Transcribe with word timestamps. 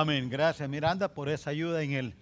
Amén. 0.00 0.30
Gracias 0.30 0.66
Miranda 0.66 1.12
por 1.12 1.28
esa 1.28 1.50
ayuda 1.50 1.82
en 1.82 1.92
el 1.92 2.14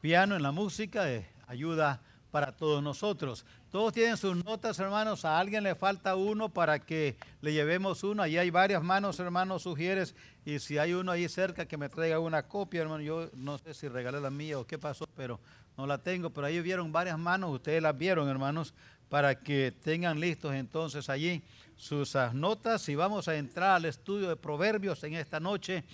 piano, 0.00 0.34
en 0.34 0.42
la 0.42 0.50
música, 0.50 1.12
eh, 1.12 1.28
ayuda 1.46 2.00
para 2.30 2.56
todos 2.56 2.82
nosotros. 2.82 3.44
Todos 3.70 3.92
tienen 3.92 4.16
sus 4.16 4.42
notas, 4.42 4.78
hermanos. 4.78 5.26
A 5.26 5.38
alguien 5.38 5.62
le 5.62 5.74
falta 5.74 6.16
uno 6.16 6.48
para 6.48 6.78
que 6.78 7.18
le 7.42 7.52
llevemos 7.52 8.02
uno. 8.02 8.22
Allí 8.22 8.38
hay 8.38 8.48
varias 8.48 8.82
manos, 8.82 9.20
hermanos, 9.20 9.64
sugieres. 9.64 10.14
Y 10.46 10.58
si 10.58 10.78
hay 10.78 10.94
uno 10.94 11.12
ahí 11.12 11.28
cerca 11.28 11.66
que 11.66 11.76
me 11.76 11.90
traiga 11.90 12.18
una 12.18 12.44
copia, 12.44 12.80
hermano, 12.80 13.02
yo 13.02 13.28
no 13.34 13.58
sé 13.58 13.74
si 13.74 13.88
regalé 13.88 14.22
la 14.22 14.30
mía 14.30 14.58
o 14.58 14.66
qué 14.66 14.78
pasó, 14.78 15.06
pero 15.14 15.38
no 15.76 15.86
la 15.86 15.98
tengo. 15.98 16.30
Pero 16.30 16.46
ahí 16.46 16.62
vieron 16.62 16.92
varias 16.92 17.18
manos, 17.18 17.50
ustedes 17.52 17.82
las 17.82 17.98
vieron, 17.98 18.26
hermanos, 18.30 18.72
para 19.10 19.38
que 19.38 19.74
tengan 19.82 20.18
listos 20.18 20.54
entonces 20.54 21.10
allí 21.10 21.42
sus 21.76 22.16
ah, 22.16 22.32
notas. 22.32 22.88
Y 22.88 22.94
vamos 22.94 23.28
a 23.28 23.36
entrar 23.36 23.76
al 23.76 23.84
estudio 23.84 24.30
de 24.30 24.36
Proverbios 24.36 25.04
en 25.04 25.12
esta 25.12 25.40
noche. 25.40 25.84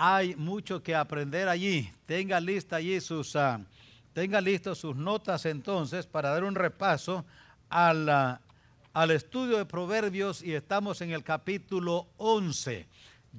Hay 0.00 0.36
mucho 0.36 0.80
que 0.80 0.94
aprender 0.94 1.48
allí. 1.48 1.90
Tenga 2.06 2.38
lista 2.38 2.76
allí 2.76 3.00
sus... 3.00 3.34
Uh, 3.34 3.58
tenga 4.12 4.40
listos 4.40 4.78
sus 4.78 4.94
notas 4.94 5.44
entonces 5.44 6.06
para 6.06 6.30
dar 6.30 6.44
un 6.44 6.54
repaso 6.54 7.24
al, 7.68 8.08
al 8.92 9.10
estudio 9.10 9.58
de 9.58 9.64
Proverbios 9.64 10.40
y 10.40 10.54
estamos 10.54 11.00
en 11.00 11.10
el 11.10 11.24
capítulo 11.24 12.06
11. 12.16 12.86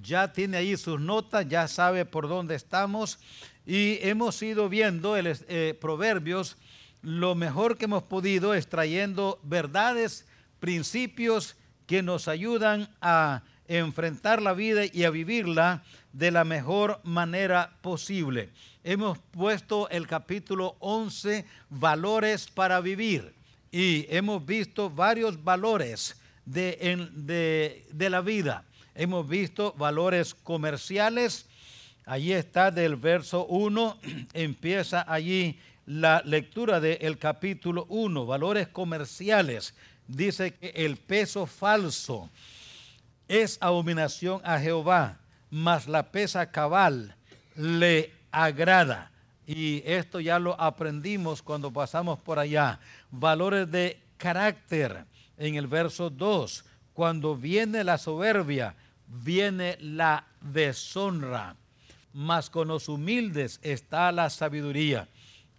Ya 0.02 0.34
tiene 0.34 0.58
ahí 0.58 0.76
sus 0.76 1.00
notas, 1.00 1.48
ya 1.48 1.66
sabe 1.70 2.04
por 2.04 2.28
dónde 2.28 2.56
estamos 2.56 3.20
y 3.66 3.98
hemos 4.02 4.42
ido 4.42 4.68
viendo 4.68 5.16
el 5.16 5.34
eh, 5.48 5.78
Proverbios 5.80 6.58
lo 7.02 7.36
mejor 7.36 7.78
que 7.78 7.86
hemos 7.86 8.04
podido 8.04 8.54
extrayendo 8.54 9.40
verdades, 9.44 10.28
principios 10.60 11.56
que 11.88 12.04
nos 12.04 12.28
ayudan 12.28 12.90
a 13.00 13.44
enfrentar 13.70 14.42
la 14.42 14.54
vida 14.54 14.82
y 14.92 15.06
a 15.06 15.10
vivirla 15.10 15.84
de 16.12 16.32
la 16.32 16.44
mejor 16.44 17.00
manera 17.04 17.72
posible 17.82 18.50
hemos 18.84 19.18
puesto 19.18 19.90
el 19.90 20.08
capítulo 20.08 20.76
11, 20.80 21.46
valores 21.70 22.48
para 22.48 22.80
vivir, 22.82 23.34
y 23.72 24.06
hemos 24.10 24.46
visto 24.46 24.90
varios 24.90 25.44
valores 25.44 26.20
de, 26.46 27.08
de, 27.92 28.10
la 28.10 28.22
vida. 28.22 28.66
Hemos 28.96 29.28
visto 29.28 29.74
valores 29.78 30.34
comerciales, 30.34 31.46
allí 32.06 32.34
está 32.34 32.72
del 32.72 32.96
verso 32.96 33.46
1, 33.46 34.00
empieza 34.34 35.06
allí 35.08 35.60
la 35.86 36.22
lectura 36.26 36.80
del 36.80 37.18
capítulo 37.18 37.86
1, 37.90 38.26
valores 38.26 38.68
comerciales. 38.70 39.76
Dice 40.08 40.56
que 40.56 40.70
el 40.70 40.98
peso 40.98 41.46
falso 41.46 42.30
es 43.30 43.58
abominación 43.62 44.42
a 44.44 44.60
Jehová, 44.60 45.20
mas 45.50 45.88
la 45.88 46.12
pesa 46.12 46.52
cabal 46.52 47.16
le 47.56 48.12
agrada. 48.32 49.12
Y 49.48 49.82
esto 49.86 50.20
ya 50.20 50.38
lo 50.40 50.60
aprendimos 50.60 51.42
cuando 51.42 51.72
pasamos 51.72 52.20
por 52.20 52.38
allá. 52.40 52.80
Valores 53.12 53.72
de 53.72 54.00
carácter 54.18 55.06
en 55.38 55.56
el 55.56 55.68
verso 55.68 56.10
2. 56.10 56.66
Cuando 56.94 57.36
viene 57.36 57.84
la 57.84 57.98
soberbia, 57.98 58.76
viene 59.08 59.78
la 59.80 60.26
deshonra. 60.42 61.56
Mas 62.14 62.50
con 62.50 62.68
los 62.68 62.90
humildes 62.90 63.60
está 63.64 64.12
la 64.12 64.30
sabiduría. 64.30 65.08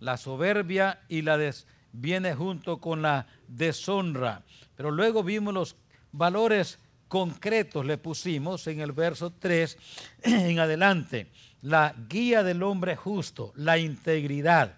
La 0.01 0.17
soberbia 0.17 1.01
y 1.09 1.23
la 1.23 1.39
des 1.39 1.67
viene 1.93 2.35
junto 2.35 2.79
con 2.79 3.03
la 3.03 3.27
deshonra. 3.49 4.43
Pero 4.77 4.91
luego 4.91 5.23
vimos 5.23 5.55
los 5.55 5.77
valores 6.13 6.79
concretos, 7.11 7.85
le 7.85 7.99
pusimos 7.99 8.65
en 8.69 8.81
el 8.81 8.93
verso 8.93 9.33
3 9.33 9.77
en 10.23 10.61
adelante 10.61 11.27
la 11.63 11.95
guía 12.09 12.45
del 12.45 12.63
hombre 12.63 12.95
justo, 12.95 13.53
la 13.57 13.79
integridad, 13.79 14.77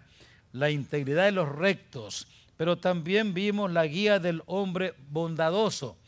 la 0.52 0.70
integridad 0.70 1.26
de 1.26 1.32
los 1.32 1.48
rectos, 1.48 2.26
pero 2.56 2.78
también 2.78 3.34
vimos 3.34 3.70
la 3.70 3.86
guía 3.86 4.18
del 4.18 4.42
hombre 4.46 4.94
bondadoso. 5.10 5.98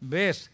¿Ves? 0.00 0.50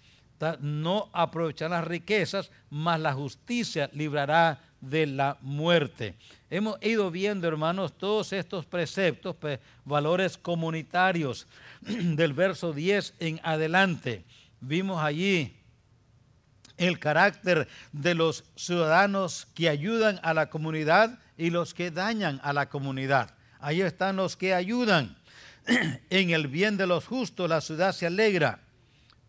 No 0.61 1.09
aprovechar 1.13 1.71
las 1.71 1.87
riquezas, 1.87 2.51
mas 2.69 2.99
la 2.99 3.13
justicia 3.13 3.89
librará 3.93 4.61
de 4.81 5.07
la 5.07 5.39
muerte. 5.41 6.17
Hemos 6.51 6.83
ido 6.83 7.11
viendo, 7.13 7.47
hermanos, 7.47 7.97
todos 7.97 8.33
estos 8.33 8.67
preceptos, 8.67 9.37
valores 9.85 10.37
comunitarios 10.37 11.47
del 11.81 12.33
verso 12.33 12.73
10 12.73 13.15
en 13.21 13.41
adelante. 13.45 14.25
Vimos 14.63 15.03
allí 15.03 15.57
el 16.77 17.01
carácter 17.01 17.67
de 17.91 18.15
los 18.15 18.45
ciudadanos 18.55 19.49
que 19.55 19.69
ayudan 19.69 20.21
a 20.23 20.35
la 20.35 20.51
comunidad 20.51 21.19
y 21.37 21.51
los 21.51 21.75
que 21.75 21.91
dañan 21.91 22.41
a 22.45 22.53
la 22.53 22.69
comunidad. 22.69 23.35
Ahí 23.59 23.83
están 23.83 24.17
los 24.17 24.37
que 24.37 24.55
ayudan. 24.55 25.17
En 26.11 26.31
el 26.31 26.47
bien 26.47 26.77
de 26.77 26.87
los 26.87 27.07
justos 27.07 27.49
la 27.49 27.61
ciudad 27.61 27.93
se 27.93 28.07
alegra. 28.07 28.61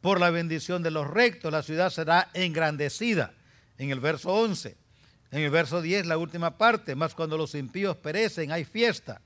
Por 0.01 0.19
la 0.19 0.29
bendición 0.29 0.83
de 0.83 0.91
los 0.91 1.09
rectos 1.09 1.51
la 1.51 1.63
ciudad 1.63 1.89
será 1.89 2.29
engrandecida. 2.33 3.33
En 3.79 3.89
el 3.89 4.00
verso 4.00 4.31
11. 4.31 4.77
En 5.31 5.41
el 5.41 5.50
verso 5.50 5.81
10, 5.81 6.05
la 6.05 6.17
última 6.19 6.59
parte. 6.59 6.94
Más 6.94 7.15
cuando 7.15 7.39
los 7.39 7.55
impíos 7.55 7.97
perecen, 7.97 8.51
hay 8.51 8.65
fiesta. 8.65 9.19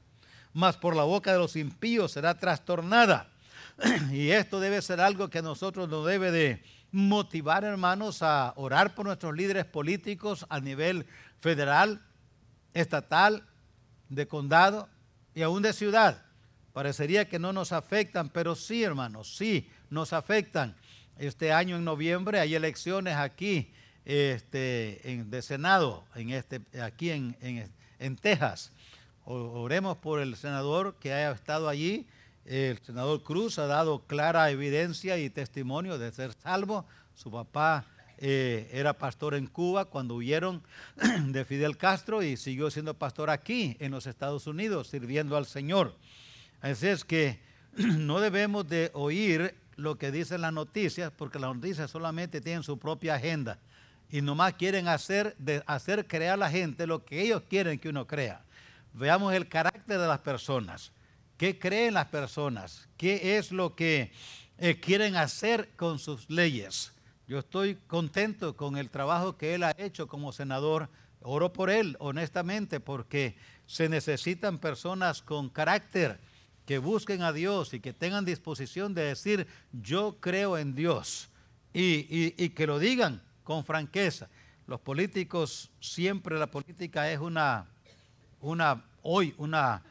Más 0.54 0.78
por 0.78 0.96
la 0.96 1.04
boca 1.04 1.34
de 1.34 1.40
los 1.40 1.58
impíos 1.58 2.14
será 2.14 2.38
trastornada. 2.38 3.30
Y 4.12 4.32
esto 4.32 4.60
debe 4.60 4.82
ser 4.82 5.00
algo 5.00 5.30
que 5.30 5.42
nosotros 5.42 5.90
nos 5.90 6.06
debe 6.06 6.32
de 6.32 6.64
motivar, 6.92 7.64
hermanos, 7.64 8.22
a 8.22 8.54
orar 8.56 8.96
por 8.96 9.06
nuestros 9.06 9.36
líderes 9.36 9.66
políticos 9.66 10.46
a 10.50 10.60
nivel 10.60 11.06
federal, 11.40 12.02
estatal, 12.74 13.44
de 14.10 14.28
condado 14.28 14.88
y 15.36 15.42
aún 15.42 15.62
de 15.62 15.74
ciudad. 15.74 16.24
Parecería 16.74 17.28
que 17.28 17.40
no 17.40 17.54
nos 17.54 17.72
afectan, 17.72 18.30
pero 18.30 18.56
sí, 18.56 18.84
hermanos, 18.84 19.36
sí 19.36 19.70
nos 19.90 20.14
afectan. 20.14 20.76
Este 21.18 21.52
año 21.52 21.76
en 21.76 21.84
noviembre 21.84 22.40
hay 22.40 22.56
elecciones 22.56 23.16
aquí 23.16 23.72
este, 24.06 25.12
en, 25.12 25.30
de 25.30 25.42
Senado, 25.42 26.06
en 26.16 26.30
este, 26.30 26.62
aquí 26.82 27.10
en, 27.10 27.36
en, 27.42 27.72
en 28.00 28.16
Texas. 28.16 28.72
Oremos 29.26 29.98
por 29.98 30.22
el 30.22 30.38
senador 30.38 30.96
que 31.02 31.12
haya 31.12 31.32
estado 31.32 31.68
allí 31.68 32.08
el 32.48 32.80
senador 32.80 33.24
Cruz 33.24 33.60
ha 33.60 33.68
dado 33.68 34.00
clara 34.08 34.50
evidencia 34.50 35.18
y 35.18 35.30
testimonio 35.30 35.98
de 35.98 36.12
ser 36.12 36.34
salvo. 36.34 36.86
Su 37.14 37.30
papá 37.30 37.86
eh, 38.18 38.70
era 38.72 38.94
pastor 38.94 39.36
en 39.36 39.48
Cuba 39.48 39.86
cuando 39.86 40.16
huyeron 40.16 40.64
de 41.28 41.46
Fidel 41.46 41.78
Castro 41.78 42.24
y 42.24 42.38
siguió 42.38 42.72
siendo 42.72 42.94
pastor 42.94 43.30
aquí 43.30 43.76
en 43.80 43.92
los 43.92 44.08
Estados 44.08 44.48
Unidos, 44.48 44.88
sirviendo 44.88 45.36
al 45.36 45.46
Señor. 45.46 45.96
Así 46.62 46.88
es 46.88 47.04
que 47.04 47.40
no 47.76 48.22
debemos 48.22 48.68
de 48.68 48.92
oír 48.94 49.54
lo 49.76 49.98
que 49.98 50.12
dicen 50.12 50.42
las 50.42 50.54
noticias, 50.54 51.12
porque 51.16 51.40
las 51.40 51.54
noticias 51.54 51.92
solamente 51.92 52.42
tienen 52.42 52.64
su 52.64 52.80
propia 52.80 53.16
agenda 53.16 53.60
y 54.10 54.22
nomás 54.22 54.54
quieren 54.54 54.88
hacer, 54.88 55.36
de, 55.38 55.62
hacer 55.68 56.08
creer 56.08 56.32
a 56.32 56.38
la 56.38 56.50
gente 56.50 56.88
lo 56.88 57.04
que 57.04 57.22
ellos 57.22 57.44
quieren 57.50 57.78
que 57.78 57.90
uno 57.90 58.08
crea. 58.08 58.42
Veamos 58.94 59.34
el 59.34 59.48
carácter 59.48 60.00
de 60.00 60.08
las 60.08 60.20
personas. 60.20 60.92
¿Qué 61.38 61.60
creen 61.60 61.94
las 61.94 62.08
personas? 62.08 62.90
¿Qué 62.98 63.38
es 63.38 63.52
lo 63.52 63.76
que 63.76 64.12
eh, 64.58 64.80
quieren 64.80 65.16
hacer 65.16 65.70
con 65.76 66.00
sus 66.00 66.28
leyes? 66.32 66.92
Yo 67.28 67.38
estoy 67.40 67.76
contento 67.88 68.56
con 68.56 68.76
el 68.76 68.90
trabajo 68.90 69.38
que 69.38 69.54
él 69.54 69.62
ha 69.64 69.76
hecho 69.78 70.08
como 70.08 70.32
senador. 70.32 70.90
Oro 71.22 71.54
por 71.54 71.70
él, 71.70 71.96
honestamente, 72.00 72.80
porque 72.80 73.38
se 73.68 73.88
necesitan 73.88 74.58
personas 74.58 75.22
con 75.22 75.50
carácter 75.50 76.20
que 76.66 76.80
busquen 76.80 77.22
a 77.22 77.34
Dios 77.34 77.74
y 77.74 77.82
que 77.82 77.94
tengan 77.94 78.26
disposición 78.26 78.96
de 78.96 79.04
decir, 79.04 79.48
yo 79.72 80.18
creo 80.20 80.58
en 80.58 80.74
Dios. 80.74 81.30
Y, 81.72 82.34
y 82.44 82.50
que 82.50 82.66
lo 82.66 82.80
digan 82.80 83.22
con 83.44 83.64
franqueza. 83.64 84.28
Los 84.66 84.80
políticos, 84.80 85.70
siempre 85.80 86.40
la 86.40 86.48
política 86.48 87.12
es 87.12 87.20
una, 87.20 87.68
una 88.42 88.84
hoy, 89.04 89.36
una 89.38 89.84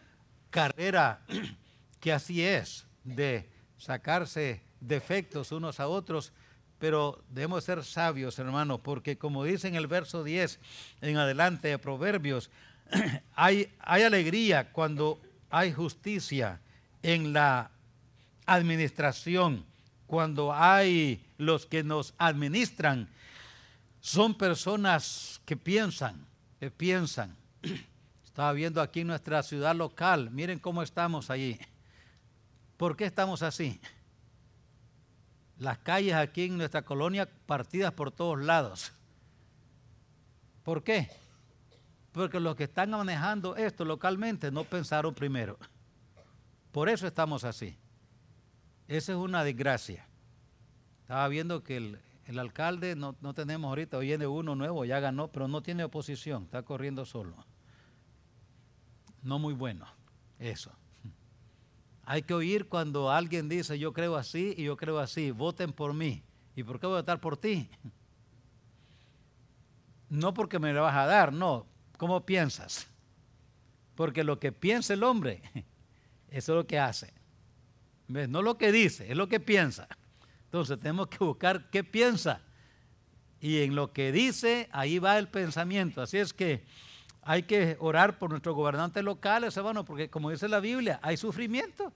carrera 0.56 1.20
que 2.00 2.14
así 2.14 2.42
es, 2.42 2.86
de 3.04 3.46
sacarse 3.76 4.62
defectos 4.80 5.52
unos 5.52 5.80
a 5.80 5.86
otros, 5.86 6.32
pero 6.78 7.22
debemos 7.28 7.62
ser 7.62 7.84
sabios, 7.84 8.38
hermanos, 8.38 8.80
porque 8.82 9.18
como 9.18 9.44
dice 9.44 9.68
en 9.68 9.74
el 9.74 9.86
verso 9.86 10.24
10 10.24 10.58
en 11.02 11.18
adelante 11.18 11.68
de 11.68 11.78
Proverbios, 11.78 12.48
hay, 13.34 13.70
hay 13.80 14.02
alegría 14.04 14.72
cuando 14.72 15.20
hay 15.50 15.74
justicia 15.74 16.58
en 17.02 17.34
la 17.34 17.70
administración, 18.46 19.62
cuando 20.06 20.54
hay 20.54 21.22
los 21.36 21.66
que 21.66 21.84
nos 21.84 22.14
administran, 22.16 23.10
son 24.00 24.32
personas 24.32 25.38
que 25.44 25.58
piensan, 25.58 26.24
que 26.58 26.70
piensan. 26.70 27.36
Estaba 28.36 28.52
viendo 28.52 28.82
aquí 28.82 29.02
nuestra 29.02 29.42
ciudad 29.42 29.74
local. 29.74 30.30
Miren 30.30 30.58
cómo 30.58 30.82
estamos 30.82 31.30
allí. 31.30 31.58
¿Por 32.76 32.94
qué 32.94 33.06
estamos 33.06 33.40
así? 33.40 33.80
Las 35.56 35.78
calles 35.78 36.12
aquí 36.12 36.44
en 36.44 36.58
nuestra 36.58 36.82
colonia 36.82 37.26
partidas 37.46 37.94
por 37.94 38.12
todos 38.12 38.38
lados. 38.38 38.92
¿Por 40.64 40.84
qué? 40.84 41.08
Porque 42.12 42.38
los 42.38 42.56
que 42.56 42.64
están 42.64 42.90
manejando 42.90 43.56
esto 43.56 43.86
localmente 43.86 44.50
no 44.50 44.64
pensaron 44.64 45.14
primero. 45.14 45.58
Por 46.72 46.90
eso 46.90 47.06
estamos 47.06 47.42
así. 47.42 47.78
Esa 48.86 49.12
es 49.12 49.18
una 49.18 49.44
desgracia. 49.44 50.06
Estaba 51.00 51.26
viendo 51.28 51.62
que 51.62 51.78
el, 52.26 52.38
alcalde, 52.38 52.96
no, 52.96 53.16
no, 53.22 53.32
tenemos 53.32 53.70
ahorita, 53.70 53.96
hoy 53.96 54.08
viene 54.08 54.26
uno 54.26 54.54
nuevo, 54.54 54.84
ya 54.84 55.00
ganó, 55.00 55.28
pero 55.28 55.48
no 55.48 55.62
tiene 55.62 55.84
oposición, 55.84 56.42
está 56.42 56.62
corriendo 56.64 57.06
solo. 57.06 57.34
No 59.26 59.40
muy 59.40 59.54
bueno, 59.54 59.84
eso. 60.38 60.70
Hay 62.04 62.22
que 62.22 62.32
oír 62.32 62.68
cuando 62.68 63.10
alguien 63.10 63.48
dice 63.48 63.76
yo 63.76 63.92
creo 63.92 64.14
así 64.14 64.54
y 64.56 64.62
yo 64.62 64.76
creo 64.76 65.00
así, 65.00 65.32
voten 65.32 65.72
por 65.72 65.92
mí. 65.94 66.22
¿Y 66.54 66.62
por 66.62 66.78
qué 66.78 66.86
voy 66.86 66.94
a 66.94 67.00
votar 67.00 67.20
por 67.20 67.36
ti? 67.36 67.68
No 70.08 70.32
porque 70.32 70.60
me 70.60 70.72
lo 70.72 70.82
vas 70.82 70.94
a 70.94 71.06
dar, 71.06 71.32
no. 71.32 71.66
¿Cómo 71.98 72.24
piensas? 72.24 72.86
Porque 73.96 74.22
lo 74.22 74.38
que 74.38 74.52
piensa 74.52 74.94
el 74.94 75.02
hombre, 75.02 75.42
eso 76.30 76.52
es 76.52 76.56
lo 76.56 76.64
que 76.68 76.78
hace. 76.78 77.12
No 78.06 78.42
lo 78.42 78.56
que 78.56 78.70
dice, 78.70 79.10
es 79.10 79.16
lo 79.16 79.26
que 79.26 79.40
piensa. 79.40 79.88
Entonces 80.44 80.78
tenemos 80.78 81.08
que 81.08 81.18
buscar 81.18 81.68
qué 81.70 81.82
piensa. 81.82 82.42
Y 83.40 83.62
en 83.62 83.74
lo 83.74 83.92
que 83.92 84.12
dice, 84.12 84.68
ahí 84.70 85.00
va 85.00 85.18
el 85.18 85.26
pensamiento. 85.26 86.00
Así 86.00 86.18
es 86.18 86.32
que 86.32 86.64
hay 87.28 87.42
que 87.42 87.76
orar 87.80 88.18
por 88.18 88.30
nuestros 88.30 88.54
gobernantes 88.54 89.02
locales, 89.02 89.56
hermano, 89.56 89.84
porque 89.84 90.08
como 90.08 90.30
dice 90.30 90.48
la 90.48 90.60
Biblia, 90.60 91.00
hay 91.02 91.16
sufrimiento. 91.16 91.92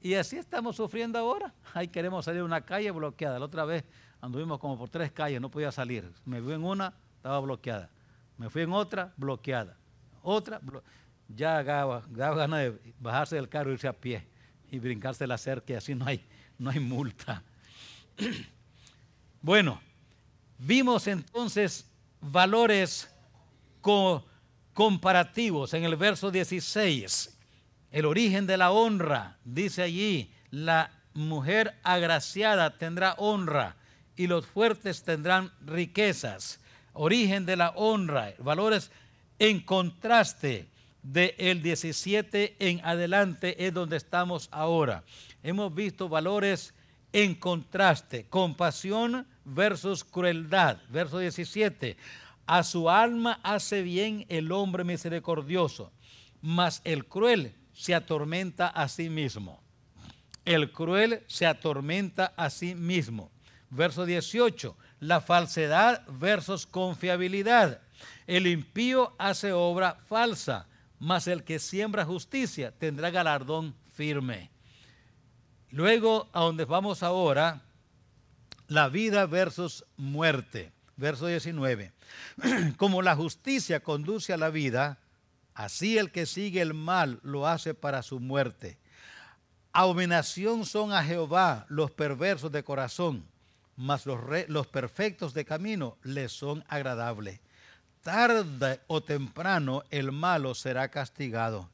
Y 0.00 0.14
así 0.14 0.36
estamos 0.36 0.76
sufriendo 0.76 1.18
ahora. 1.18 1.52
Ahí 1.72 1.88
queremos 1.88 2.24
salir 2.24 2.40
a 2.40 2.44
una 2.44 2.60
calle 2.60 2.88
bloqueada. 2.92 3.40
La 3.40 3.46
otra 3.46 3.64
vez 3.64 3.82
anduvimos 4.20 4.60
como 4.60 4.78
por 4.78 4.88
tres 4.88 5.10
calles, 5.10 5.40
no 5.40 5.50
podía 5.50 5.72
salir. 5.72 6.08
Me 6.24 6.40
fui 6.40 6.52
en 6.52 6.62
una, 6.62 6.94
estaba 7.16 7.40
bloqueada. 7.40 7.90
Me 8.38 8.48
fui 8.48 8.62
en 8.62 8.72
otra, 8.72 9.12
bloqueada. 9.16 9.76
Otra, 10.22 10.60
ya 11.26 11.64
daba, 11.64 12.04
ganas 12.08 12.60
de 12.60 12.94
bajarse 13.00 13.34
del 13.34 13.48
carro, 13.48 13.72
irse 13.72 13.88
a 13.88 13.92
pie 13.92 14.24
y 14.70 14.78
brincarse 14.78 15.26
la 15.26 15.36
cerca, 15.36 15.72
y 15.72 15.76
así 15.76 15.96
no 15.96 16.06
hay, 16.06 16.24
no 16.60 16.70
hay 16.70 16.78
multa. 16.78 17.42
bueno, 19.42 19.80
vimos 20.58 21.08
entonces 21.08 21.90
valores 22.20 23.12
comparativos 24.74 25.72
en 25.72 25.84
el 25.84 25.96
verso 25.96 26.30
16. 26.30 27.38
El 27.90 28.04
origen 28.04 28.46
de 28.46 28.56
la 28.56 28.72
honra, 28.72 29.38
dice 29.44 29.82
allí, 29.82 30.30
la 30.50 30.90
mujer 31.14 31.78
agraciada 31.84 32.76
tendrá 32.76 33.14
honra 33.14 33.76
y 34.16 34.26
los 34.26 34.46
fuertes 34.46 35.04
tendrán 35.04 35.52
riquezas. 35.64 36.60
Origen 36.92 37.46
de 37.46 37.56
la 37.56 37.70
honra, 37.70 38.34
valores 38.38 38.90
en 39.38 39.60
contraste 39.60 40.68
del 41.02 41.62
17 41.62 42.56
en 42.58 42.80
adelante 42.84 43.66
es 43.66 43.72
donde 43.72 43.96
estamos 43.96 44.48
ahora. 44.50 45.04
Hemos 45.42 45.74
visto 45.74 46.08
valores 46.08 46.74
en 47.12 47.34
contraste, 47.34 48.26
compasión 48.28 49.26
versus 49.44 50.02
crueldad. 50.02 50.78
Verso 50.88 51.18
17, 51.18 51.96
a 52.46 52.62
su 52.62 52.90
alma 52.90 53.40
hace 53.42 53.82
bien 53.82 54.26
el 54.28 54.52
hombre 54.52 54.84
misericordioso, 54.84 55.92
mas 56.40 56.80
el 56.84 57.06
cruel 57.06 57.54
se 57.72 57.94
atormenta 57.94 58.68
a 58.68 58.88
sí 58.88 59.08
mismo. 59.08 59.62
El 60.44 60.72
cruel 60.72 61.22
se 61.26 61.46
atormenta 61.46 62.34
a 62.36 62.50
sí 62.50 62.74
mismo. 62.74 63.30
Verso 63.70 64.04
18, 64.04 64.76
la 65.00 65.20
falsedad 65.20 66.02
versus 66.06 66.66
confiabilidad. 66.66 67.80
El 68.26 68.46
impío 68.46 69.14
hace 69.18 69.52
obra 69.52 69.96
falsa, 70.06 70.66
mas 70.98 71.26
el 71.26 71.44
que 71.44 71.58
siembra 71.58 72.04
justicia 72.04 72.72
tendrá 72.72 73.10
galardón 73.10 73.74
firme. 73.94 74.50
Luego, 75.70 76.28
a 76.32 76.40
donde 76.40 76.64
vamos 76.66 77.02
ahora, 77.02 77.62
la 78.68 78.88
vida 78.88 79.26
versus 79.26 79.84
muerte. 79.96 80.72
Verso 80.96 81.26
19. 81.26 81.92
Como 82.76 83.02
la 83.02 83.16
justicia 83.16 83.80
conduce 83.80 84.32
a 84.32 84.36
la 84.36 84.50
vida, 84.50 84.98
Así 85.54 85.98
el 85.98 86.10
que 86.10 86.26
sigue 86.26 86.60
el 86.60 86.74
mal 86.74 87.20
lo 87.22 87.46
hace 87.46 87.74
para 87.74 88.02
su 88.02 88.18
muerte. 88.18 88.76
Abominación 89.72 90.66
son 90.66 90.92
a 90.92 91.04
Jehová 91.04 91.66
los 91.68 91.92
perversos 91.92 92.50
de 92.50 92.64
corazón, 92.64 93.24
mas 93.76 94.04
los, 94.04 94.20
los 94.48 94.66
perfectos 94.66 95.32
de 95.32 95.44
camino 95.44 95.96
les 96.02 96.32
son 96.32 96.64
agradables. 96.68 97.40
Tarde 98.02 98.80
o 98.88 99.02
temprano 99.02 99.84
el 99.90 100.12
malo 100.12 100.54
será 100.54 100.88
castigado, 100.88 101.70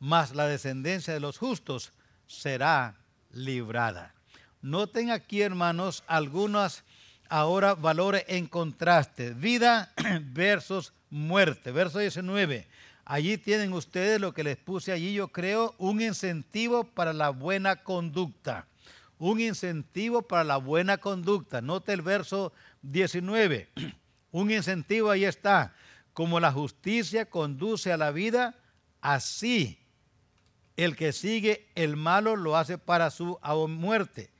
mas 0.00 0.34
la 0.34 0.46
descendencia 0.46 1.14
de 1.14 1.20
los 1.20 1.38
justos 1.38 1.92
será 2.26 2.96
librada. 3.32 4.14
Noten 4.60 5.10
aquí, 5.10 5.40
hermanos, 5.40 6.04
algunos 6.06 6.82
ahora 7.30 7.74
valores 7.74 8.24
en 8.28 8.46
contraste. 8.46 9.32
Vida 9.32 9.94
versus 10.32 10.92
muerte. 11.08 11.72
Verso 11.72 12.00
19. 12.00 12.68
Allí 13.06 13.38
tienen 13.38 13.72
ustedes 13.72 14.20
lo 14.20 14.34
que 14.34 14.44
les 14.44 14.56
puse 14.56 14.92
allí, 14.92 15.14
yo 15.14 15.28
creo, 15.28 15.74
un 15.78 16.02
incentivo 16.02 16.84
para 16.84 17.12
la 17.12 17.30
buena 17.30 17.76
conducta. 17.76 18.66
Un 19.18 19.40
incentivo 19.40 20.22
para 20.22 20.44
la 20.44 20.58
buena 20.58 20.98
conducta. 20.98 21.62
Note 21.62 21.92
el 21.92 22.02
verso 22.02 22.52
19. 22.82 23.68
Un 24.32 24.50
incentivo 24.50 25.10
ahí 25.10 25.24
está. 25.24 25.74
Como 26.12 26.38
la 26.38 26.52
justicia 26.52 27.26
conduce 27.26 27.92
a 27.92 27.96
la 27.96 28.12
vida, 28.12 28.54
así 29.00 29.78
el 30.76 30.96
que 30.96 31.12
sigue 31.12 31.68
el 31.74 31.96
malo 31.96 32.36
lo 32.36 32.56
hace 32.56 32.78
para 32.78 33.10
su 33.10 33.38
muerte. 33.68 34.30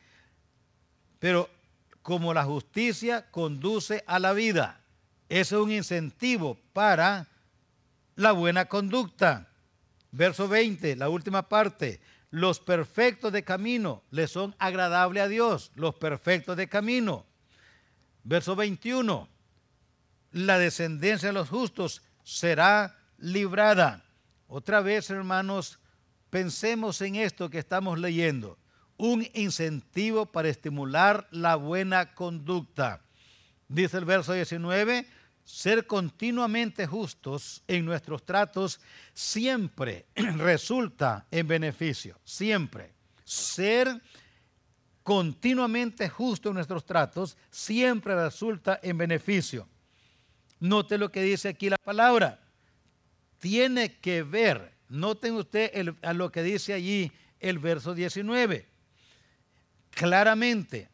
Pero 1.18 1.50
como 2.02 2.34
la 2.34 2.44
justicia 2.44 3.30
conduce 3.30 4.04
a 4.06 4.18
la 4.18 4.32
vida, 4.32 4.80
es 5.28 5.52
un 5.52 5.70
incentivo 5.70 6.58
para 6.72 7.28
la 8.16 8.32
buena 8.32 8.66
conducta. 8.66 9.48
Verso 10.12 10.48
20, 10.48 10.96
la 10.96 11.08
última 11.08 11.48
parte. 11.48 12.00
Los 12.30 12.60
perfectos 12.60 13.32
de 13.32 13.44
camino 13.44 14.02
le 14.10 14.28
son 14.28 14.54
agradables 14.58 15.22
a 15.22 15.28
Dios. 15.28 15.72
Los 15.74 15.94
perfectos 15.94 16.56
de 16.56 16.68
camino. 16.68 17.26
Verso 18.24 18.56
21. 18.56 19.28
La 20.32 20.58
descendencia 20.58 21.28
de 21.28 21.32
los 21.32 21.48
justos 21.48 22.02
será 22.22 22.96
librada. 23.18 24.04
Otra 24.46 24.80
vez, 24.80 25.10
hermanos, 25.10 25.78
pensemos 26.28 27.00
en 27.02 27.16
esto 27.16 27.50
que 27.50 27.58
estamos 27.58 27.98
leyendo. 27.98 28.58
Un 29.02 29.26
incentivo 29.32 30.26
para 30.26 30.50
estimular 30.50 31.26
la 31.30 31.56
buena 31.56 32.14
conducta. 32.14 33.00
Dice 33.66 33.96
el 33.96 34.04
verso 34.04 34.34
19, 34.34 35.06
ser 35.42 35.86
continuamente 35.86 36.86
justos 36.86 37.62
en 37.66 37.86
nuestros 37.86 38.26
tratos 38.26 38.78
siempre 39.14 40.04
resulta 40.36 41.26
en 41.30 41.48
beneficio, 41.48 42.20
siempre. 42.24 42.92
Ser 43.24 44.02
continuamente 45.02 46.10
justo 46.10 46.50
en 46.50 46.56
nuestros 46.56 46.84
tratos 46.84 47.38
siempre 47.50 48.14
resulta 48.14 48.80
en 48.82 48.98
beneficio. 48.98 49.66
Note 50.58 50.98
lo 50.98 51.10
que 51.10 51.22
dice 51.22 51.48
aquí 51.48 51.70
la 51.70 51.78
palabra. 51.78 52.38
Tiene 53.38 53.94
que 53.96 54.22
ver, 54.22 54.74
noten 54.90 55.36
usted 55.36 55.88
a 56.02 56.12
lo 56.12 56.30
que 56.30 56.42
dice 56.42 56.74
allí 56.74 57.10
el 57.38 57.58
verso 57.58 57.94
19. 57.94 58.68
Claramente, 59.90 60.88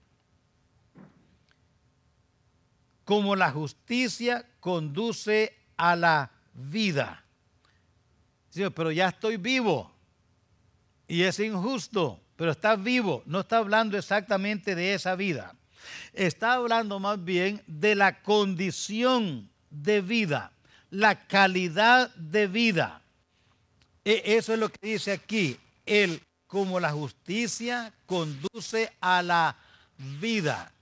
como 3.04 3.36
la 3.36 3.50
justicia 3.50 4.44
conduce 4.60 5.54
a 5.76 5.94
la 5.94 6.30
vida. 6.52 7.22
pero 8.74 8.90
ya 8.90 9.08
estoy 9.08 9.36
vivo 9.36 9.92
y 11.06 11.22
es 11.22 11.38
injusto, 11.38 12.20
pero 12.34 12.50
está 12.50 12.74
vivo. 12.74 13.22
No 13.26 13.40
está 13.40 13.58
hablando 13.58 13.96
exactamente 13.96 14.74
de 14.74 14.94
esa 14.94 15.14
vida. 15.14 15.54
Está 16.12 16.54
hablando 16.54 16.98
más 16.98 17.22
bien 17.22 17.62
de 17.66 17.94
la 17.94 18.22
condición 18.22 19.50
de 19.70 20.00
vida, 20.00 20.52
la 20.90 21.26
calidad 21.26 22.12
de 22.16 22.46
vida. 22.48 23.02
E, 24.04 24.22
eso 24.36 24.54
es 24.54 24.58
lo 24.58 24.68
que 24.68 24.78
dice 24.84 25.12
aquí. 25.12 25.56
El 25.84 26.20
como 26.56 26.80
la 26.80 26.92
justicia 26.92 27.92
conduce 28.06 28.90
a 29.02 29.22
la 29.22 29.56
vida. 29.98 30.72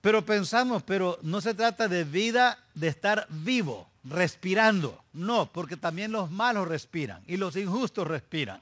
Pero 0.00 0.24
pensamos, 0.24 0.84
pero 0.84 1.18
no 1.22 1.40
se 1.40 1.52
trata 1.52 1.88
de 1.88 2.04
vida 2.04 2.56
de 2.72 2.86
estar 2.86 3.26
vivo, 3.28 3.90
respirando. 4.04 5.02
No, 5.12 5.46
porque 5.46 5.76
también 5.76 6.12
los 6.12 6.30
malos 6.30 6.68
respiran 6.68 7.24
y 7.26 7.38
los 7.38 7.56
injustos 7.56 8.06
respiran. 8.06 8.60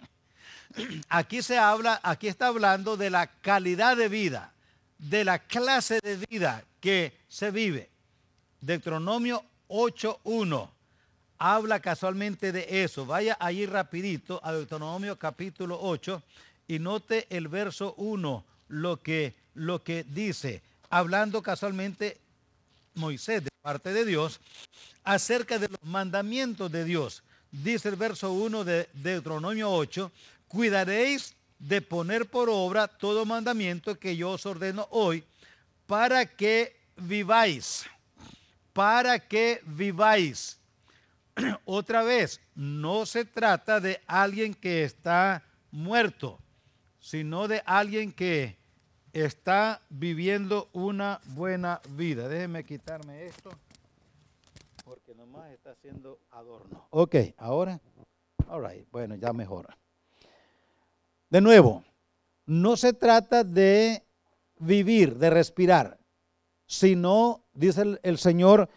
Aquí 1.11 1.43
se 1.43 1.59
habla, 1.59 2.01
aquí 2.03 2.29
está 2.29 2.47
hablando 2.47 2.97
de 2.97 3.11
la 3.11 3.27
calidad 3.27 3.95
de 3.95 4.09
vida, 4.09 4.55
de 4.97 5.27
la 5.27 5.39
clase 5.39 6.01
de 6.03 6.17
vida 6.31 6.65
que 6.81 7.13
se 7.29 7.51
vive. 7.51 7.91
Deuteronomio 8.63 9.45
8.1. 9.69 10.71
habla 11.39 11.81
casualmente 11.81 12.53
de 12.53 12.83
eso. 12.83 13.07
Vaya 13.07 13.37
allí 13.41 13.67
rapidito 13.67 14.41
a 14.43 14.53
Deuteronomio 14.53 15.19
capítulo 15.19 15.79
8 15.81 16.23
y 16.67 16.79
note 16.79 17.27
el 17.31 17.49
verso 17.49 17.95
1, 17.97 18.45
lo 18.69 19.01
que, 19.03 19.35
lo 19.55 19.83
que 19.83 20.05
dice, 20.05 20.63
hablando 20.91 21.43
casualmente 21.43 22.19
Moisés 22.95 23.45
de 23.45 23.51
parte 23.63 23.93
de 23.93 24.05
Dios 24.05 24.41
acerca 25.05 25.59
de 25.59 25.69
los 25.69 25.83
mandamientos 25.83 26.71
de 26.71 26.85
Dios. 26.85 27.23
Dice 27.51 27.89
el 27.89 27.97
verso 27.97 28.33
1 28.33 28.65
de 28.65 28.89
Deuteronomio 28.93 29.71
8, 29.71 30.13
cuidaréis 30.49 31.35
de 31.59 31.81
poner 31.81 32.27
por 32.27 32.51
obra 32.51 32.89
todo 32.89 33.25
mandamiento 33.25 33.99
que 33.99 34.17
yo 34.17 34.33
os 34.33 34.45
ordeno 34.45 34.87
hoy 34.91 35.25
para 35.87 36.27
que 36.27 36.77
viváis, 36.97 37.87
para 38.73 39.19
que 39.19 39.63
viváis. 39.65 40.59
Otra 41.65 42.03
vez, 42.03 42.41
no 42.55 43.07
se 43.07 43.25
trata 43.25 43.81
de 43.81 44.01
alguien 44.07 44.55
que 44.55 44.85
está 44.85 45.43
muerto, 45.71 46.39
sino 46.99 47.49
de 47.49 47.63
alguien 47.65 48.13
que 48.13 48.57
está 49.13 49.81
viviendo 49.89 50.69
una 50.73 51.21
buena 51.27 51.81
vida. 51.91 52.29
Déjeme 52.29 52.65
quitarme 52.65 53.27
esto, 53.27 53.51
porque 54.85 55.15
nomás 55.15 55.51
está 55.53 55.71
haciendo 55.71 56.21
adorno. 56.31 56.87
Ok, 56.91 57.17
ahora, 57.37 57.81
all 58.49 58.69
right, 58.69 58.87
bueno, 58.91 59.15
ya 59.15 59.33
mejora. 59.33 59.77
De 61.31 61.41
nuevo, 61.41 61.85
no 62.47 62.77
se 62.77 62.93
trata 62.93 63.45
de 63.45 64.03
vivir, 64.59 65.17
de 65.17 65.31
respirar, 65.31 65.99
sino, 66.67 67.45
dice 67.53 67.99
el 68.03 68.19
Señor, 68.19 68.69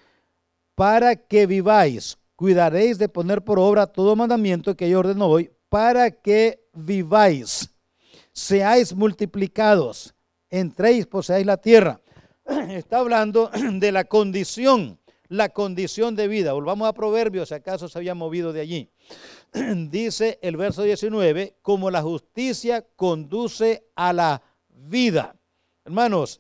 para 0.76 1.16
que 1.16 1.46
viváis, 1.46 2.18
cuidaréis 2.42 2.98
de 2.98 3.08
poner 3.08 3.44
por 3.44 3.60
obra 3.60 3.86
todo 3.86 4.16
mandamiento 4.16 4.76
que 4.76 4.90
yo 4.90 4.98
ordeno 4.98 5.28
hoy, 5.28 5.52
para 5.70 6.10
que 6.10 6.68
viváis, 6.74 7.70
seáis 8.34 8.96
multiplicados, 8.96 10.16
entréis, 10.50 11.06
poseáis 11.06 11.46
la 11.46 11.58
tierra. 11.58 12.02
Está 12.70 12.98
hablando 12.98 13.52
de 13.74 13.92
la 13.92 14.06
condición, 14.06 15.00
la 15.28 15.50
condición 15.50 16.16
de 16.16 16.28
vida. 16.28 16.54
Volvamos 16.54 16.90
a 16.90 16.94
Proverbios, 16.94 17.50
si 17.50 17.54
acaso 17.54 17.88
se 17.88 18.00
había 18.00 18.16
movido 18.16 18.54
de 18.54 18.62
allí. 18.62 18.90
dice 19.92 20.40
el 20.42 20.58
verso 20.58 20.82
19, 20.82 21.58
como 21.62 21.92
la 21.92 22.02
justicia 22.02 22.84
conduce 22.96 23.86
a 23.96 24.14
la 24.14 24.42
vida. 24.68 25.36
Hermanos, 25.86 26.40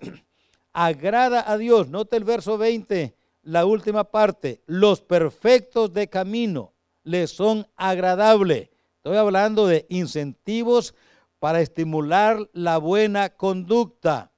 agrada 0.74 1.43
a 1.48 1.60
Dios. 1.60 1.89
Note 1.89 2.17
el 2.17 2.24
verso 2.24 2.58
20, 2.58 3.15
la 3.41 3.65
última 3.65 4.03
parte. 4.03 4.62
Los 4.65 5.01
perfectos 5.01 5.93
de 5.93 6.10
camino 6.10 6.74
les 7.03 7.31
son 7.31 7.67
agradables. 7.75 8.69
Estoy 8.98 9.17
hablando 9.17 9.67
de 9.67 9.86
incentivos 9.89 10.93
para 11.39 11.62
estimular 11.62 12.50
la 12.53 12.77
buena 12.77 13.29
conducta. 13.29 14.31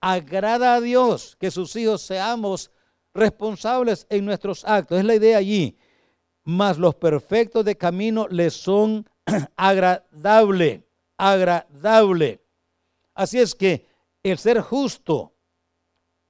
Agrada 0.00 0.74
a 0.74 0.80
Dios 0.80 1.36
que 1.38 1.50
sus 1.50 1.74
hijos 1.76 2.02
seamos 2.02 2.70
responsables 3.14 4.06
en 4.10 4.24
nuestros 4.24 4.64
actos. 4.64 4.98
Es 4.98 5.04
la 5.04 5.14
idea 5.14 5.38
allí 5.38 5.78
mas 6.44 6.78
los 6.78 6.94
perfectos 6.94 7.64
de 7.64 7.76
camino 7.76 8.26
les 8.28 8.54
son 8.54 9.08
agradable, 9.56 10.86
agradable. 11.16 12.44
Así 13.14 13.38
es 13.38 13.54
que 13.54 13.86
el 14.22 14.38
ser 14.38 14.60
justo, 14.60 15.34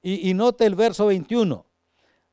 y, 0.02 0.31
y 0.31 0.35
note 0.35 0.67
el 0.67 0.75
verso 0.75 1.07
21, 1.07 1.67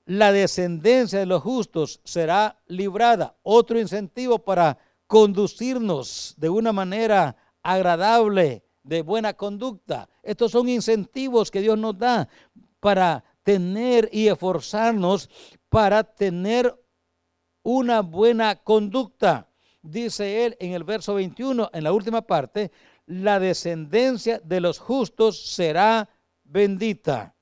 la 0.10 0.32
descendencia 0.32 1.20
de 1.20 1.28
los 1.28 1.44
justos 1.44 2.02
será 2.04 2.58
librada. 2.66 3.36
Otro 3.44 3.80
incentivo 3.80 4.40
para 4.40 4.80
conducirnos 5.06 6.34
de 6.36 6.50
una 6.50 6.74
manera 6.74 7.36
agradable, 7.62 8.64
de 8.82 9.04
buena 9.04 9.36
conducta. 9.36 10.10
Estos 10.24 10.52
son 10.52 10.68
incentivos 10.68 11.52
que 11.52 11.62
Dios 11.62 11.78
nos 11.78 11.96
da 11.96 12.28
para 12.80 13.24
tener 13.44 14.10
y 14.12 14.30
esforzarnos 14.30 15.30
para 15.70 16.04
tener 16.04 16.76
una 17.62 18.02
buena 18.02 18.56
conducta. 18.56 19.48
Dice 19.84 20.44
él 20.44 20.58
en 20.60 20.72
el 20.72 20.84
verso 20.86 21.14
21, 21.14 21.70
en 21.72 21.84
la 21.84 21.92
última 21.92 22.24
parte, 22.24 22.72
la 23.06 23.40
descendencia 23.40 24.40
de 24.40 24.60
los 24.60 24.80
justos 24.80 25.54
será 25.54 26.10
bendita. 26.44 27.36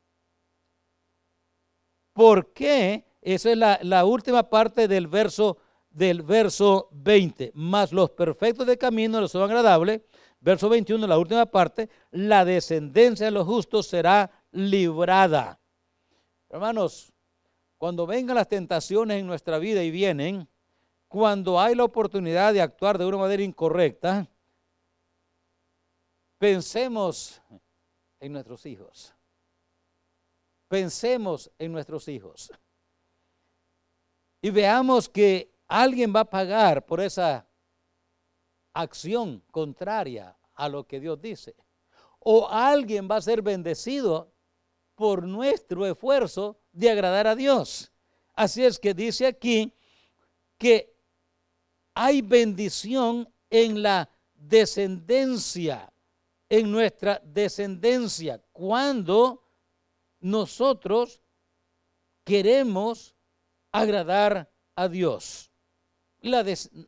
¿Por 2.18 2.52
qué? 2.52 3.06
Esa 3.22 3.52
es 3.52 3.58
la, 3.84 4.04
última 4.04 4.50
parte 4.50 4.88
del 4.88 5.06
verso, 5.06 5.60
del 5.92 6.24
verso 6.24 6.90
20. 6.92 7.52
Más 7.54 7.94
los 7.94 8.10
perfectos 8.10 8.66
de 8.66 8.76
camino 8.76 9.22
les 9.22 9.30
son 9.30 9.44
agradables. 9.44 10.02
Verso 10.40 10.68
21, 10.68 11.06
la 11.06 11.20
última 11.20 11.46
parte, 11.46 11.92
la 12.10 12.44
descendencia 12.44 13.28
de 13.28 13.32
los 13.32 13.46
justos 13.46 13.86
será 13.86 14.32
librada. 14.52 15.60
Hermanos, 16.50 17.14
cuando 17.78 18.08
vengan 18.08 18.38
las 18.38 18.50
tentaciones 18.50 19.20
en 19.20 19.28
nuestra 19.28 19.60
vida 19.60 19.84
y 19.84 19.92
vienen, 19.92 20.50
cuando 21.08 21.60
hay 21.60 21.76
la 21.76 21.84
oportunidad 21.84 22.52
de 22.52 22.64
actuar 22.64 22.98
de 22.98 23.06
una 23.06 23.18
manera 23.18 23.44
incorrecta, 23.44 24.28
pensemos 26.40 27.40
en 28.20 28.34
nuestros 28.34 28.66
hijos. 28.66 29.14
Pensemos 30.68 31.50
en 31.58 31.72
nuestros 31.72 32.08
hijos. 32.08 32.52
Y 34.42 34.50
veamos 34.50 35.10
que 35.10 35.54
alguien 35.68 36.14
va 36.16 36.22
a 36.22 36.30
pagar 36.30 36.86
por 36.86 37.02
esa 37.02 37.48
acción 38.74 39.44
contraria 39.52 40.38
a 40.54 40.70
lo 40.70 40.86
que 40.86 41.00
Dios 41.00 41.22
dice. 41.22 41.56
O 42.20 42.48
alguien 42.48 43.08
va 43.10 43.18
a 43.18 43.22
ser 43.22 43.42
bendecido 43.42 44.34
por 44.96 45.24
nuestro 45.24 45.86
esfuerzo 45.86 46.60
de 46.72 46.90
agradar 46.90 47.28
a 47.28 47.36
Dios. 47.36 47.92
Así 48.36 48.64
es 48.64 48.80
que 48.80 48.94
dice 48.94 49.28
aquí 49.28 49.74
que 50.58 50.96
hay 51.94 52.22
bendición 52.22 53.28
en 53.50 53.82
la 53.82 54.10
descendencia, 54.36 55.92
en 56.50 56.72
nuestra 56.72 57.22
descendencia, 57.24 58.42
cuando 58.52 59.47
nosotros 60.20 61.22
queremos 62.24 63.16
agradar 63.72 64.52
a 64.76 64.88
Dios. 64.88 65.52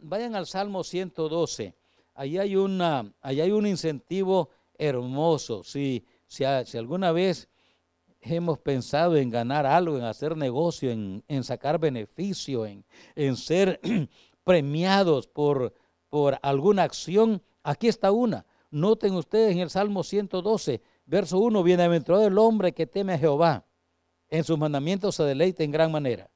Vayan 0.02 0.36
al 0.36 0.48
Salmo 0.48 0.84
112. 0.84 1.76
Ahí 2.16 2.38
hay, 2.38 2.56
una, 2.56 3.14
ahí 3.22 3.40
hay 3.40 3.52
un 3.52 3.66
incentivo 3.66 4.50
hermoso. 4.78 5.64
Si, 5.64 6.06
si, 6.28 6.44
alguna 6.44 7.12
vez 7.12 7.48
hemos 8.22 8.60
pensado 8.60 9.16
en 9.16 9.30
ganar 9.30 9.66
algo, 9.66 9.98
en 9.98 10.04
hacer 10.04 10.36
negocio, 10.36 10.92
en, 10.92 11.44
sacar 11.44 11.80
beneficio, 11.80 12.66
en, 12.66 12.84
en 13.16 13.38
ser 13.38 13.80
premiados 14.44 15.28
por, 15.28 15.74
por 16.10 16.38
alguna 16.42 16.84
acción, 16.84 17.42
aquí 17.64 17.88
está 17.88 18.12
una. 18.12 18.46
Noten 18.72 19.14
ustedes 19.14 19.54
en 19.54 19.60
el 19.60 19.70
Salmo 19.70 20.04
112, 20.04 20.82
verso 21.10 21.40
1, 21.40 21.64
bienaventurado 21.64 22.28
el 22.28 22.38
hombre 22.38 22.74
que 22.74 22.86
teme 22.86 23.14
a 23.14 23.18
Jehová, 23.18 23.66
en 24.30 24.44
sus 24.44 24.58
mandamientos 24.58 25.16
se 25.16 25.24
deleita 25.24 25.64
en 25.64 25.72
gran 25.72 25.92
manera. 25.92 26.30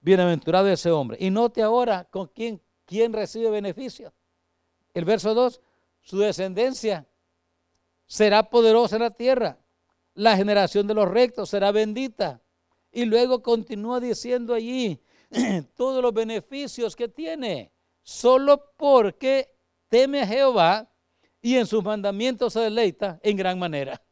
Bienaventurado 0.00 0.68
ese 0.68 0.90
hombre. 0.90 1.16
Y 1.20 1.30
note 1.30 1.62
ahora 1.62 2.04
con 2.04 2.28
quién, 2.28 2.60
recibe 3.12 3.50
beneficio. 3.50 4.12
El 4.92 5.04
verso 5.04 5.34
2, 5.34 5.60
su 6.02 6.18
descendencia 6.18 7.06
será 8.06 8.42
poderosa 8.42 8.96
en 8.96 9.02
la 9.02 9.10
tierra 9.10 9.58
la 10.14 10.36
generación 10.36 10.86
de 10.86 10.94
los 10.94 11.08
rectos 11.08 11.50
será 11.50 11.72
bendita. 11.72 12.42
Y 12.92 13.04
luego 13.04 13.42
continúa 13.42 14.00
diciendo 14.00 14.54
allí 14.54 15.00
todos 15.76 16.02
los 16.02 16.12
beneficios 16.12 16.96
que 16.96 17.08
tiene, 17.08 17.72
solo 18.02 18.72
porque 18.76 19.54
teme 19.88 20.20
a 20.20 20.26
Jehová 20.26 20.90
y 21.40 21.56
en 21.56 21.66
sus 21.66 21.82
mandamientos 21.82 22.52
se 22.52 22.60
deleita 22.60 23.18
en 23.22 23.36
gran 23.36 23.58
manera. 23.58 24.02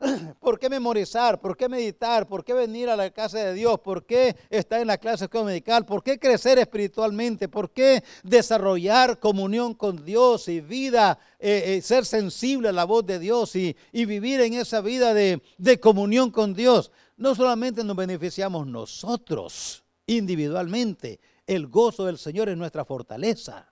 ¿Por 0.40 0.58
qué 0.58 0.70
memorizar? 0.70 1.40
¿Por 1.40 1.56
qué 1.56 1.68
meditar? 1.68 2.26
¿Por 2.26 2.42
qué 2.42 2.54
venir 2.54 2.88
a 2.88 2.96
la 2.96 3.10
casa 3.10 3.38
de 3.38 3.54
Dios? 3.54 3.80
¿Por 3.80 4.06
qué 4.06 4.34
estar 4.48 4.80
en 4.80 4.86
la 4.86 4.96
clase 4.96 5.28
medical? 5.44 5.84
¿Por 5.84 6.02
qué 6.02 6.18
crecer 6.18 6.58
espiritualmente? 6.58 7.48
¿Por 7.48 7.70
qué 7.70 8.02
desarrollar 8.22 9.18
comunión 9.18 9.74
con 9.74 10.02
Dios 10.04 10.48
y 10.48 10.60
vida, 10.60 11.18
eh, 11.38 11.76
eh, 11.76 11.82
ser 11.82 12.06
sensible 12.06 12.70
a 12.70 12.72
la 12.72 12.84
voz 12.84 13.04
de 13.04 13.18
Dios 13.18 13.54
y, 13.56 13.76
vivir 13.92 14.40
en 14.40 14.54
esa 14.54 14.80
vida 14.80 15.12
de, 15.12 15.40
comunión 15.80 16.30
con 16.30 16.54
Dios? 16.54 16.90
No 17.16 17.34
solamente 17.34 17.84
nos 17.84 17.96
beneficiamos 17.96 18.66
nosotros 18.66 19.84
individualmente, 20.06 21.20
el 21.46 21.66
gozo 21.66 22.06
del 22.06 22.16
Señor 22.18 22.48
es 22.48 22.56
nuestra 22.56 22.84
fortaleza. 22.84 23.70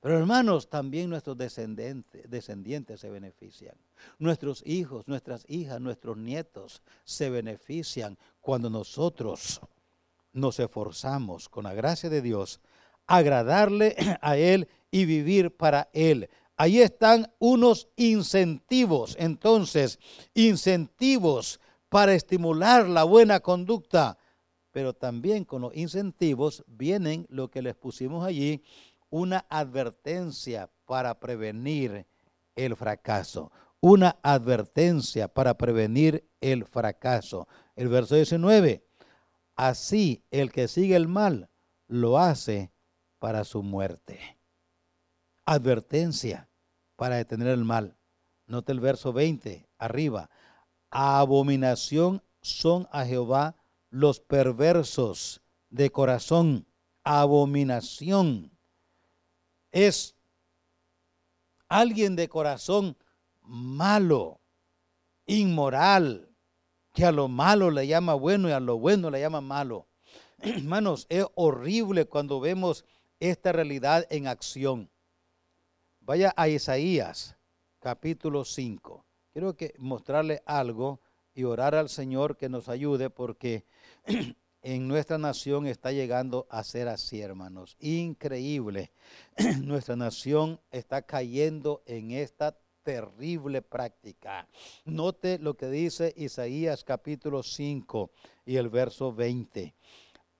Pero 0.00 0.16
hermanos, 0.16 0.70
también 0.70 1.10
nuestros 1.10 1.36
descendientes 1.36 3.00
se 3.00 3.10
benefician. 3.10 3.74
Nuestros 4.18 4.62
hijos, 4.66 5.06
nuestras 5.08 5.44
hijas, 5.48 5.80
nuestros 5.80 6.16
nietos 6.16 6.82
se 7.04 7.30
benefician 7.30 8.18
cuando 8.40 8.70
nosotros 8.70 9.60
nos 10.32 10.58
esforzamos 10.60 11.48
con 11.48 11.64
la 11.64 11.74
gracia 11.74 12.10
de 12.10 12.22
Dios, 12.22 12.60
agradarle 13.06 13.96
a 14.20 14.36
Él 14.36 14.68
y 14.90 15.04
vivir 15.04 15.56
para 15.56 15.88
Él. 15.92 16.28
Ahí 16.56 16.80
están 16.80 17.32
unos 17.38 17.88
incentivos, 17.96 19.16
entonces, 19.18 19.98
incentivos 20.34 21.60
para 21.88 22.14
estimular 22.14 22.88
la 22.88 23.04
buena 23.04 23.40
conducta, 23.40 24.18
pero 24.72 24.92
también 24.92 25.44
con 25.44 25.62
los 25.62 25.76
incentivos 25.76 26.64
vienen 26.66 27.26
lo 27.30 27.48
que 27.48 27.62
les 27.62 27.74
pusimos 27.74 28.24
allí, 28.24 28.62
una 29.10 29.46
advertencia 29.48 30.68
para 30.84 31.18
prevenir 31.18 32.06
el 32.56 32.76
fracaso. 32.76 33.50
Una 33.80 34.18
advertencia 34.22 35.28
para 35.28 35.56
prevenir 35.56 36.28
el 36.40 36.64
fracaso. 36.64 37.46
El 37.76 37.88
verso 37.88 38.14
19. 38.14 38.84
Así 39.56 40.24
el 40.30 40.52
que 40.52 40.68
sigue 40.68 40.96
el 40.96 41.08
mal 41.08 41.50
lo 41.86 42.18
hace 42.18 42.72
para 43.18 43.44
su 43.44 43.62
muerte. 43.62 44.38
Advertencia 45.44 46.48
para 46.96 47.16
detener 47.16 47.48
el 47.48 47.64
mal. 47.64 47.96
Note 48.46 48.72
el 48.72 48.80
verso 48.80 49.12
20, 49.12 49.68
arriba. 49.78 50.30
Abominación 50.90 52.22
son 52.40 52.88
a 52.90 53.04
Jehová 53.04 53.56
los 53.90 54.20
perversos 54.20 55.42
de 55.70 55.90
corazón. 55.90 56.66
Abominación 57.04 58.50
es 59.70 60.16
alguien 61.68 62.16
de 62.16 62.28
corazón 62.28 62.96
malo, 63.48 64.40
inmoral, 65.26 66.28
que 66.92 67.04
a 67.04 67.12
lo 67.12 67.28
malo 67.28 67.70
le 67.70 67.86
llama 67.86 68.14
bueno 68.14 68.48
y 68.48 68.52
a 68.52 68.60
lo 68.60 68.78
bueno 68.78 69.10
le 69.10 69.20
llama 69.20 69.40
malo. 69.40 69.86
Hermanos, 70.38 71.06
es 71.08 71.24
horrible 71.34 72.04
cuando 72.06 72.40
vemos 72.40 72.84
esta 73.20 73.52
realidad 73.52 74.06
en 74.10 74.26
acción. 74.26 74.90
Vaya 76.00 76.32
a 76.36 76.48
Isaías, 76.48 77.36
capítulo 77.80 78.44
5. 78.44 79.04
Quiero 79.32 79.56
que 79.56 79.74
mostrarle 79.78 80.42
algo 80.46 81.00
y 81.34 81.44
orar 81.44 81.74
al 81.74 81.88
Señor 81.88 82.36
que 82.36 82.48
nos 82.48 82.68
ayude 82.68 83.10
porque 83.10 83.64
en 84.62 84.88
nuestra 84.88 85.18
nación 85.18 85.66
está 85.66 85.92
llegando 85.92 86.46
a 86.50 86.64
ser 86.64 86.88
así, 86.88 87.20
hermanos. 87.20 87.76
Increíble. 87.80 88.92
Nuestra 89.62 89.96
nación 89.96 90.60
está 90.70 91.02
cayendo 91.02 91.82
en 91.86 92.10
esta 92.10 92.58
terrible 92.88 93.60
práctica. 93.60 94.48
Note 94.86 95.38
lo 95.38 95.58
que 95.58 95.66
dice 95.66 96.14
Isaías 96.16 96.84
capítulo 96.84 97.42
5 97.42 98.10
y 98.46 98.56
el 98.56 98.70
verso 98.70 99.12
20. 99.12 99.74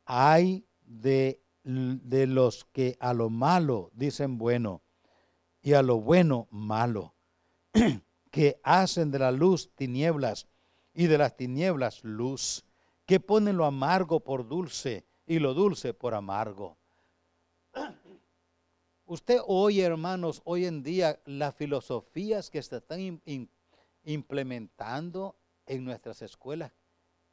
Hay 0.06 0.64
de, 0.82 1.42
de 1.62 2.26
los 2.26 2.64
que 2.72 2.96
a 3.00 3.12
lo 3.12 3.28
malo 3.28 3.90
dicen 3.92 4.38
bueno 4.38 4.80
y 5.60 5.74
a 5.74 5.82
lo 5.82 6.00
bueno 6.00 6.48
malo, 6.50 7.12
que 8.30 8.58
hacen 8.62 9.10
de 9.10 9.18
la 9.18 9.30
luz 9.30 9.70
tinieblas 9.74 10.46
y 10.94 11.06
de 11.06 11.18
las 11.18 11.36
tinieblas 11.36 12.02
luz 12.02 12.64
que 13.04 13.20
ponen 13.20 13.58
lo 13.58 13.66
amargo 13.66 14.20
por 14.20 14.48
dulce 14.48 15.04
y 15.26 15.38
lo 15.38 15.52
dulce 15.52 15.92
por 15.92 16.14
amargo. 16.14 16.78
Usted 19.10 19.40
oye, 19.46 19.84
hermanos, 19.84 20.42
hoy 20.44 20.66
en 20.66 20.82
día 20.82 21.18
las 21.24 21.54
filosofías 21.54 22.50
que 22.50 22.62
se 22.62 22.76
están 22.76 23.22
implementando 24.04 25.34
en 25.64 25.86
nuestras 25.86 26.20
escuelas 26.20 26.72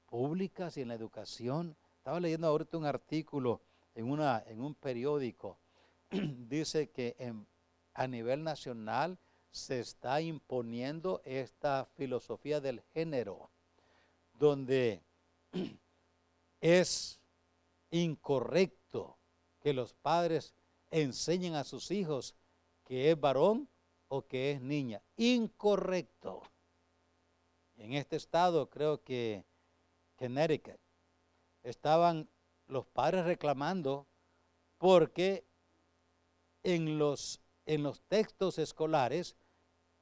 públicas 0.06 0.78
y 0.78 0.84
en 0.84 0.88
la 0.88 0.94
educación. 0.94 1.76
Estaba 1.98 2.22
leyendo 2.22 2.48
ahorita 2.48 2.78
un 2.78 2.86
artículo 2.86 3.60
en, 3.94 4.10
una, 4.10 4.42
en 4.48 4.62
un 4.62 4.74
periódico. 4.74 5.58
Dice 6.12 6.92
que 6.92 7.18
a 7.94 8.08
nivel 8.08 8.46
nacional 8.46 9.20
se 9.52 9.82
está 9.82 10.22
imponiendo 10.22 11.22
esta 11.26 11.90
filosofía 11.98 12.62
del 12.62 12.84
género, 12.94 13.50
donde 14.40 15.04
es 16.62 17.20
incorrecto 17.92 19.18
que 19.60 19.74
los 19.74 19.94
padres 19.94 20.56
enseñen 20.92 21.56
a 21.56 21.64
sus 21.64 21.92
hijos 21.92 22.36
que 22.84 23.12
es 23.12 23.20
varón 23.20 23.68
o 24.08 24.26
que 24.26 24.52
es 24.52 24.62
niña. 24.62 25.02
Incorrecto. 25.18 26.42
En 27.78 27.94
este 27.94 28.16
estado, 28.16 28.70
creo 28.70 29.04
que 29.04 29.46
Connecticut, 30.18 30.80
estaban 31.64 32.30
los 32.68 32.86
padres 32.86 33.26
reclamando 33.26 34.08
porque 34.78 35.46
en 36.64 36.98
los, 36.98 37.42
en 37.66 37.84
los 37.84 38.02
textos 38.02 38.58
escolares 38.60 39.36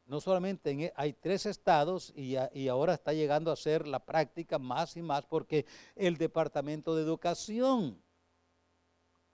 no 0.05 0.19
solamente 0.19 0.71
en, 0.71 0.81
e, 0.81 0.93
hay 0.95 1.13
tres 1.13 1.45
estados 1.45 2.13
y, 2.15 2.35
ahora 2.67 2.93
está 2.93 3.13
llegando 3.13 3.51
a 3.51 3.55
ser 3.55 3.87
la 3.87 4.05
práctica 4.05 4.59
más 4.59 4.97
y 4.97 5.01
más 5.01 5.25
porque 5.25 5.65
el 5.95 6.17
Departamento 6.17 6.95
de 6.95 7.03
Educación, 7.03 8.02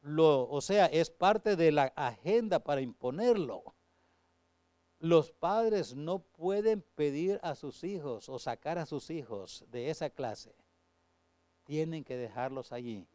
lo, 0.01 0.49
o 0.49 0.62
sea, 0.62 0.85
es 0.85 1.09
parte 1.09 1.55
de 1.55 1.71
la 1.71 1.85
agenda 1.95 2.59
para 2.59 2.81
imponerlo. 2.81 3.75
Los 4.99 5.31
padres 5.31 5.95
no 5.95 6.19
pueden 6.19 6.81
pedir 6.81 7.39
a 7.41 7.55
sus 7.55 7.83
hijos 7.83 8.27
o 8.27 8.38
sacar 8.38 8.77
a 8.77 8.85
sus 8.85 9.09
hijos 9.09 9.65
de 9.69 9.89
esa 9.89 10.09
clase. 10.09 10.55
Tienen 11.63 12.03
que 12.03 12.17
dejarlos 12.17 12.71
allí 12.71 13.07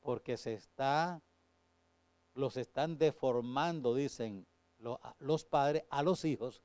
porque 0.00 0.36
se 0.36 0.54
está, 0.54 1.22
los 2.34 2.56
están 2.56 2.98
deformando, 2.98 3.94
dicen 3.94 4.46
los 5.18 5.44
padres, 5.44 5.84
a 5.90 6.02
los 6.02 6.24
hijos 6.24 6.62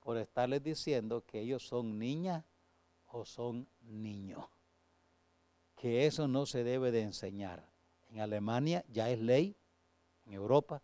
por 0.00 0.16
estarles 0.16 0.62
diciendo 0.62 1.24
que 1.26 1.40
ellos 1.40 1.66
son 1.66 1.98
niñas 1.98 2.44
o 3.06 3.24
son 3.24 3.68
niños. 3.80 4.44
Que 5.74 6.06
eso 6.06 6.28
no 6.28 6.46
se 6.46 6.62
debe 6.62 6.90
de 6.90 7.02
enseñar. 7.02 7.69
En 8.10 8.20
Alemania 8.20 8.84
ya 8.88 9.08
es 9.10 9.20
ley, 9.20 9.56
en 10.26 10.34
Europa, 10.34 10.82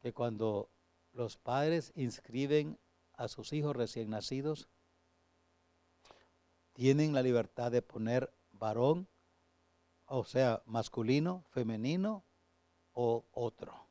que 0.00 0.12
cuando 0.12 0.70
los 1.12 1.36
padres 1.36 1.92
inscriben 1.94 2.78
a 3.14 3.28
sus 3.28 3.52
hijos 3.52 3.76
recién 3.76 4.10
nacidos, 4.10 4.68
tienen 6.72 7.12
la 7.12 7.22
libertad 7.22 7.70
de 7.70 7.82
poner 7.82 8.32
varón, 8.52 9.06
o 10.06 10.24
sea, 10.24 10.62
masculino, 10.64 11.44
femenino 11.50 12.24
o 12.92 13.26
otro. 13.32 13.86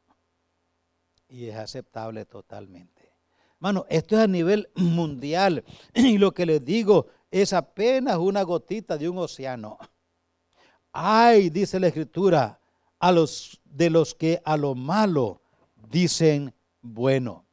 Y 1.27 1.47
es 1.47 1.55
aceptable 1.55 2.25
totalmente. 2.25 3.13
Mano, 3.59 3.85
esto 3.89 4.15
es 4.15 4.23
a 4.23 4.27
nivel 4.27 4.69
mundial. 4.75 5.63
Y 5.93 6.17
lo 6.17 6.33
que 6.33 6.45
les 6.45 6.63
digo 6.63 7.07
es 7.29 7.53
apenas 7.53 8.17
una 8.17 8.41
gotita 8.41 8.97
de 8.97 9.07
un 9.07 9.19
océano. 9.19 9.77
Ay, 10.91 11.49
dice 11.49 11.79
la 11.79 11.87
escritura, 11.87 12.59
a 12.99 13.11
los 13.11 13.59
de 13.63 13.89
los 13.89 14.13
que 14.15 14.41
a 14.43 14.57
lo 14.57 14.75
malo 14.75 15.41
dicen 15.89 16.53
bueno. 16.81 17.45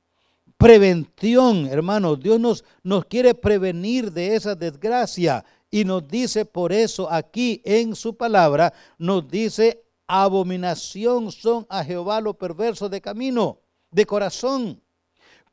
Prevención, 0.57 1.67
hermanos, 1.67 2.19
Dios 2.21 2.41
nos, 2.41 2.65
nos 2.83 3.05
quiere 3.05 3.35
prevenir 3.35 4.11
de 4.11 4.35
esa 4.35 4.55
desgracia 4.55 5.45
y 5.71 5.85
nos 5.85 6.09
dice 6.09 6.47
por 6.47 6.73
eso 6.73 7.11
aquí 7.11 7.61
en 7.65 7.95
su 7.95 8.17
palabra, 8.17 8.73
nos 8.99 9.29
dice, 9.29 9.85
abominación 10.07 11.31
son 11.31 11.67
a 11.69 11.85
Jehová 11.85 12.21
los 12.21 12.37
perversos 12.37 12.91
de 12.91 13.01
camino, 13.01 13.61
de 13.91 14.07
corazón 14.07 14.81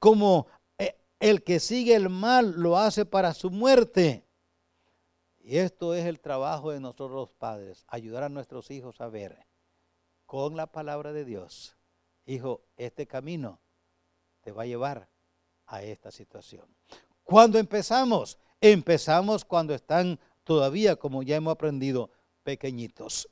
como 0.03 0.47
eh, 0.77 0.97
el 1.21 1.43
que 1.43 1.61
sigue 1.61 1.95
el 1.95 2.09
mal 2.09 2.55
lo 2.57 2.77
hace 2.77 3.05
para 3.05 3.33
su 3.33 3.49
muerte. 3.49 4.25
Y 5.43 5.57
esto 5.57 5.93
es 5.93 6.05
el 6.05 6.21
trabajo 6.21 6.71
de 6.71 6.79
nosotros 6.79 7.11
los 7.11 7.33
padres, 7.33 7.83
ayudar 7.87 8.23
a 8.23 8.29
nuestros 8.29 8.71
hijos 8.71 9.01
a 9.01 9.09
ver 9.09 9.45
con 10.25 10.55
la 10.55 10.67
palabra 10.67 11.11
de 11.11 11.25
Dios, 11.25 11.75
hijo, 12.25 12.61
este 12.77 13.05
camino 13.05 13.59
te 14.39 14.53
va 14.53 14.63
a 14.63 14.65
llevar 14.65 15.09
a 15.65 15.83
esta 15.83 16.11
situación. 16.11 16.65
¿Cuándo 17.23 17.59
empezamos? 17.59 18.39
Empezamos 18.61 19.43
cuando 19.43 19.73
están 19.73 20.17
todavía, 20.45 20.95
como 20.95 21.23
ya 21.23 21.35
hemos 21.35 21.51
aprendido, 21.51 22.09
pequeñitos. 22.43 23.29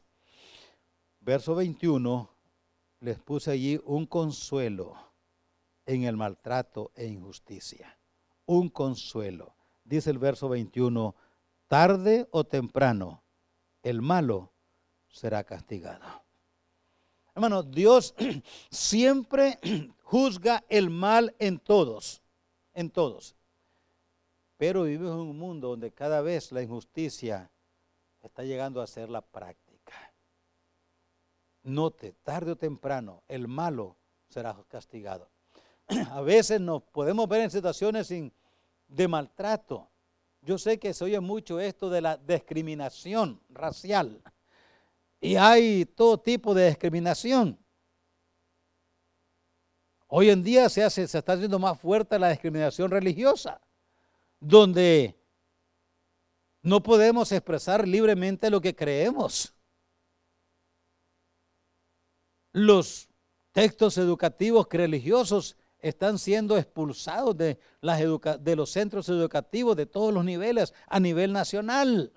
Verso 1.22 1.56
21, 1.56 2.30
les 3.00 3.20
puse 3.20 3.52
allí 3.52 3.80
un 3.86 4.06
consuelo 4.06 4.96
en 5.86 6.04
el 6.04 6.18
maltrato 6.18 6.92
e 6.94 7.08
injusticia. 7.08 7.98
Un 8.46 8.70
consuelo. 8.70 9.56
Dice 9.86 10.10
el 10.10 10.20
verso 10.20 10.50
21, 10.50 11.16
tarde 11.72 12.28
o 12.32 12.44
temprano, 12.44 13.24
el 13.82 14.02
malo 14.02 14.52
será 15.08 15.46
castigado. 15.46 16.04
Hermano, 17.34 17.64
Dios 17.64 18.14
siempre 18.70 19.58
juzga 20.04 20.66
el 20.68 20.90
mal 20.90 21.34
en 21.40 21.60
todos, 21.60 22.22
en 22.74 22.90
todos. 22.90 23.38
Pero 24.58 24.84
vivimos 24.84 25.14
en 25.14 25.22
un 25.22 25.40
mundo 25.40 25.70
donde 25.70 25.94
cada 25.94 26.20
vez 26.20 26.52
la 26.52 26.62
injusticia 26.62 27.50
está 28.22 28.44
llegando 28.44 28.82
a 28.82 28.88
ser 28.88 29.10
la 29.10 29.22
práctica. 29.22 29.94
note, 31.64 32.16
tarde 32.22 32.52
o 32.52 32.58
temprano, 32.58 33.24
el 33.30 33.48
malo 33.48 33.96
será 34.28 34.62
castigado. 34.68 35.30
A 36.12 36.20
veces 36.20 36.60
nos 36.60 36.84
podemos 36.84 37.30
ver 37.30 37.44
en 37.44 37.50
situaciones 37.50 38.10
de 38.10 39.08
maltrato. 39.08 39.91
Yo 40.42 40.58
sé 40.58 40.80
que 40.80 40.94
se 40.94 41.04
oye 41.04 41.20
mucho 41.20 41.60
esto 41.60 41.90
de 41.90 42.02
la 42.02 42.18
discriminación 42.18 43.40
racial. 43.50 44.22
Y 45.20 45.36
hay 45.36 45.86
todo 45.86 46.20
tipo 46.20 46.56
de 46.56 46.68
discriminación. 46.68 47.60
Hoy 50.08 50.30
en 50.32 50.44
día 50.44 50.68
se, 50.68 50.84
hace, 50.84 51.08
se 51.08 51.20
está 51.20 51.34
haciendo 51.34 51.60
más 51.60 51.80
fuerte 51.80 52.18
la 52.18 52.30
discriminación 52.30 52.90
religiosa, 52.90 53.62
donde 54.40 55.16
no 56.64 56.82
podemos 56.82 57.32
expresar 57.32 57.88
libremente 57.88 58.50
lo 58.50 58.60
que 58.60 58.76
creemos. 58.76 59.54
Los 62.52 63.08
textos 63.52 63.98
educativos 63.98 64.68
religiosos 64.70 65.56
están 65.82 66.20
siendo 66.20 66.58
expulsados 66.58 67.36
de, 67.38 67.58
los 67.82 68.70
centros 68.70 69.10
educativos 69.10 69.76
de 69.76 69.86
todos 69.86 70.14
los 70.14 70.24
niveles 70.24 70.74
a 70.88 71.00
nivel 71.00 71.34
nacional. 71.34 72.14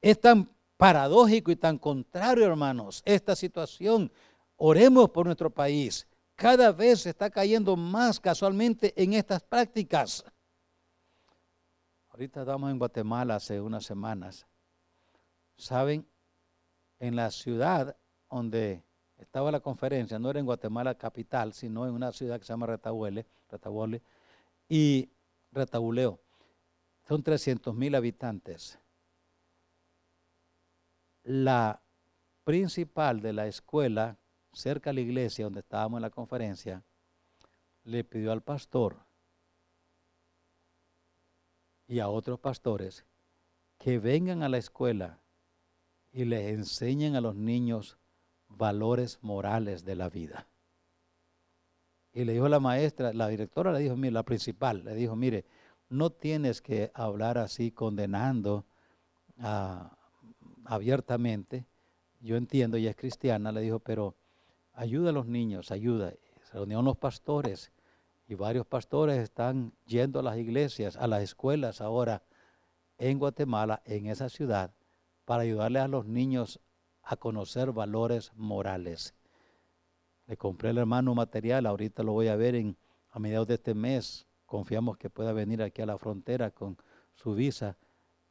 Es 0.00 0.20
tan 0.20 0.50
paradójico 0.76 1.50
y 1.50 1.56
tan 1.56 1.78
contrario, 1.78 2.46
hermanos, 2.46 3.02
esta 3.04 3.34
situación. 3.34 4.12
Oremos 4.56 5.10
por 5.10 5.26
nuestro 5.26 5.50
país. 5.50 6.06
Cada 6.34 6.72
vez 6.72 7.02
se 7.02 7.10
está 7.10 7.30
cayendo 7.30 7.76
más 7.76 8.20
casualmente 8.20 8.92
en 8.96 9.14
estas 9.14 9.42
prácticas. 9.42 10.24
Ahorita 12.10 12.40
estamos 12.40 12.70
en 12.70 12.78
Guatemala 12.78 13.36
hace 13.36 13.60
unas 13.60 13.84
semanas. 13.84 14.46
Saben, 15.56 16.06
en 16.98 17.16
la 17.16 17.30
ciudad 17.30 17.96
donde 18.30 18.84
estaba 19.20 19.50
la 19.50 19.60
conferencia, 19.60 20.18
no 20.18 20.30
era 20.30 20.40
en 20.40 20.46
Guatemala 20.46 20.94
capital, 20.94 21.52
sino 21.52 21.86
en 21.86 21.92
una 21.92 22.12
ciudad 22.12 22.38
que 22.38 22.46
se 22.46 22.52
llama 22.52 22.66
Retahuele, 22.66 23.26
Retahuele 23.50 24.02
y 24.68 25.10
Retabuleo. 25.52 26.20
Son 27.06 27.22
300 27.22 27.74
mil 27.74 27.94
habitantes. 27.94 28.78
La 31.22 31.80
principal 32.44 33.20
de 33.20 33.32
la 33.32 33.46
escuela, 33.46 34.16
cerca 34.52 34.90
de 34.90 34.94
la 34.94 35.00
iglesia 35.00 35.44
donde 35.44 35.60
estábamos 35.60 35.98
en 35.98 36.02
la 36.02 36.10
conferencia, 36.10 36.82
le 37.84 38.04
pidió 38.04 38.32
al 38.32 38.42
pastor 38.42 38.96
y 41.86 41.98
a 41.98 42.08
otros 42.08 42.38
pastores 42.38 43.04
que 43.78 43.98
vengan 43.98 44.42
a 44.42 44.48
la 44.48 44.58
escuela 44.58 45.18
y 46.12 46.24
les 46.24 46.52
enseñen 46.52 47.16
a 47.16 47.20
los 47.20 47.34
niños 47.34 47.99
valores 48.50 49.18
morales 49.22 49.84
de 49.84 49.96
la 49.96 50.08
vida. 50.08 50.46
Y 52.12 52.24
le 52.24 52.32
dijo 52.32 52.48
la 52.48 52.60
maestra, 52.60 53.12
la 53.12 53.28
directora 53.28 53.72
le 53.72 53.78
dijo, 53.78 53.96
mire, 53.96 54.12
la 54.12 54.24
principal, 54.24 54.84
le 54.84 54.94
dijo, 54.94 55.16
mire, 55.16 55.44
no 55.88 56.10
tienes 56.10 56.60
que 56.60 56.90
hablar 56.94 57.38
así 57.38 57.70
condenando 57.70 58.66
abiertamente. 60.64 61.66
Yo 62.20 62.36
entiendo, 62.36 62.76
ella 62.76 62.90
es 62.90 62.96
cristiana, 62.96 63.52
le 63.52 63.60
dijo, 63.60 63.78
pero 63.78 64.16
ayuda 64.72 65.10
a 65.10 65.12
los 65.12 65.26
niños, 65.26 65.70
ayuda. 65.70 66.12
Se 66.42 66.54
reunieron 66.54 66.84
los 66.84 66.96
pastores 66.96 67.72
y 68.26 68.34
varios 68.34 68.66
pastores 68.66 69.18
están 69.18 69.72
yendo 69.86 70.20
a 70.20 70.22
las 70.22 70.36
iglesias, 70.36 70.96
a 70.96 71.06
las 71.06 71.22
escuelas 71.22 71.80
ahora 71.80 72.22
en 72.98 73.18
Guatemala, 73.18 73.82
en 73.84 74.06
esa 74.06 74.28
ciudad, 74.28 74.72
para 75.24 75.42
ayudarle 75.42 75.78
a 75.78 75.88
los 75.88 76.06
niños 76.06 76.60
a 77.10 77.16
conocer 77.16 77.72
valores 77.72 78.30
morales. 78.36 79.14
Le 80.26 80.36
compré 80.36 80.70
al 80.70 80.78
hermano 80.78 81.12
material, 81.12 81.66
ahorita 81.66 82.04
lo 82.04 82.12
voy 82.12 82.28
a 82.28 82.36
ver 82.36 82.54
en, 82.54 82.76
a 83.10 83.18
mediados 83.18 83.48
de 83.48 83.54
este 83.54 83.74
mes. 83.74 84.28
Confiamos 84.46 84.96
que 84.96 85.10
pueda 85.10 85.32
venir 85.32 85.60
aquí 85.60 85.82
a 85.82 85.86
la 85.86 85.98
frontera 85.98 86.52
con 86.52 86.78
su 87.14 87.34
visa 87.34 87.76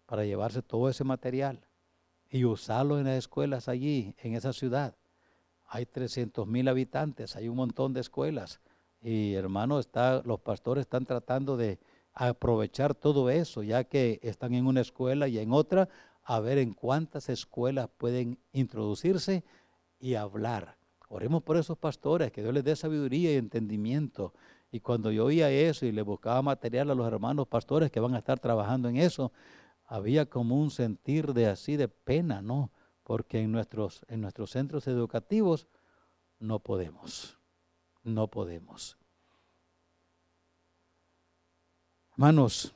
para 0.05 0.23
llevarse 0.23 0.61
todo 0.61 0.87
ese 0.87 1.03
material 1.03 1.59
y 2.29 2.45
usarlo 2.45 2.97
en 2.97 3.03
las 3.03 3.17
escuelas 3.17 3.67
allí, 3.67 4.15
en 4.17 4.35
esa 4.35 4.53
ciudad. 4.53 4.95
Hay 5.67 5.85
300 5.85 6.47
mil 6.47 6.69
habitantes, 6.69 7.35
hay 7.35 7.49
un 7.49 7.57
montón 7.57 7.91
de 7.91 7.99
escuelas 7.99 8.61
y 9.01 9.33
hermano, 9.33 9.79
está, 9.79 10.21
los 10.23 10.39
pastores 10.39 10.83
están 10.83 11.05
tratando 11.05 11.57
de 11.57 11.79
aprovechar 12.13 12.95
todo 12.95 13.29
eso, 13.29 13.61
ya 13.61 13.83
que 13.83 14.21
están 14.23 14.53
en 14.53 14.67
una 14.67 14.79
escuela 14.79 15.27
y 15.27 15.37
en 15.37 15.51
otra, 15.51 15.89
a 16.29 16.39
ver 16.39 16.57
en 16.57 16.73
cuántas 16.73 17.29
escuelas 17.29 17.89
pueden 17.97 18.37
introducirse 18.53 19.43
y 19.99 20.15
hablar. 20.15 20.77
Oremos 21.09 21.43
por 21.43 21.57
esos 21.57 21.77
pastores, 21.77 22.31
que 22.31 22.41
Dios 22.41 22.53
les 22.53 22.63
dé 22.63 22.75
sabiduría 22.75 23.33
y 23.33 23.37
entendimiento. 23.37 24.33
Y 24.71 24.79
cuando 24.79 25.11
yo 25.11 25.25
oía 25.25 25.49
eso 25.49 25.85
y 25.85 25.91
le 25.91 26.01
buscaba 26.01 26.41
material 26.41 26.91
a 26.91 26.95
los 26.95 27.07
hermanos 27.07 27.47
pastores 27.47 27.91
que 27.91 27.99
van 27.99 28.13
a 28.13 28.19
estar 28.19 28.39
trabajando 28.39 28.89
en 28.89 28.97
eso, 28.97 29.31
había 29.85 30.27
como 30.27 30.59
un 30.61 30.69
sentir 30.69 31.33
de 31.33 31.47
así 31.47 31.75
de 31.77 31.87
pena, 31.87 32.41
¿no? 32.41 32.71
Porque 33.03 33.41
en 33.41 33.51
nuestros, 33.51 34.05
en 34.07 34.21
nuestros 34.21 34.51
centros 34.51 34.87
educativos 34.87 35.67
no 36.37 36.59
podemos 36.59 37.39
no 38.03 38.27
podemos. 38.27 38.97
Hermanos, 42.11 42.73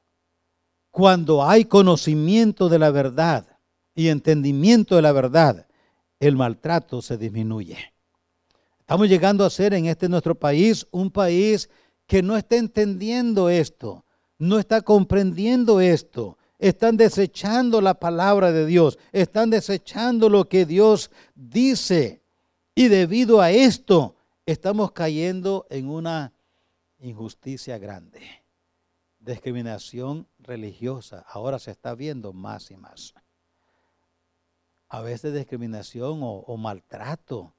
cuando 0.98 1.44
hay 1.44 1.64
conocimiento 1.64 2.68
de 2.68 2.80
la 2.80 2.90
verdad 2.90 3.46
y 3.94 4.08
entendimiento 4.08 4.96
de 4.96 5.02
la 5.02 5.12
verdad, 5.12 5.68
el 6.18 6.34
maltrato 6.34 7.02
se 7.02 7.16
disminuye. 7.16 7.76
Estamos 8.80 9.08
llegando 9.08 9.44
a 9.44 9.50
ser 9.50 9.74
en 9.74 9.86
este 9.86 10.08
nuestro 10.08 10.34
país 10.34 10.88
un 10.90 11.12
país 11.12 11.70
que 12.08 12.20
no 12.20 12.36
está 12.36 12.56
entendiendo 12.56 13.48
esto, 13.48 14.04
no 14.38 14.58
está 14.58 14.80
comprendiendo 14.80 15.80
esto. 15.80 16.36
Están 16.58 16.96
desechando 16.96 17.80
la 17.80 17.94
palabra 17.94 18.50
de 18.50 18.66
Dios, 18.66 18.98
están 19.12 19.50
desechando 19.50 20.28
lo 20.28 20.48
que 20.48 20.66
Dios 20.66 21.12
dice. 21.36 22.22
Y 22.74 22.88
debido 22.88 23.40
a 23.40 23.52
esto 23.52 24.16
estamos 24.46 24.90
cayendo 24.90 25.64
en 25.70 25.90
una 25.90 26.32
injusticia 26.98 27.78
grande. 27.78 28.37
Discriminación 29.28 30.26
religiosa 30.38 31.22
ahora 31.28 31.58
se 31.58 31.70
está 31.70 31.94
viendo 31.94 32.32
más 32.32 32.70
y 32.70 32.78
más. 32.78 33.12
A 34.88 35.02
veces 35.02 35.34
discriminación 35.34 36.20
o, 36.22 36.56
maltrato, 36.56 37.52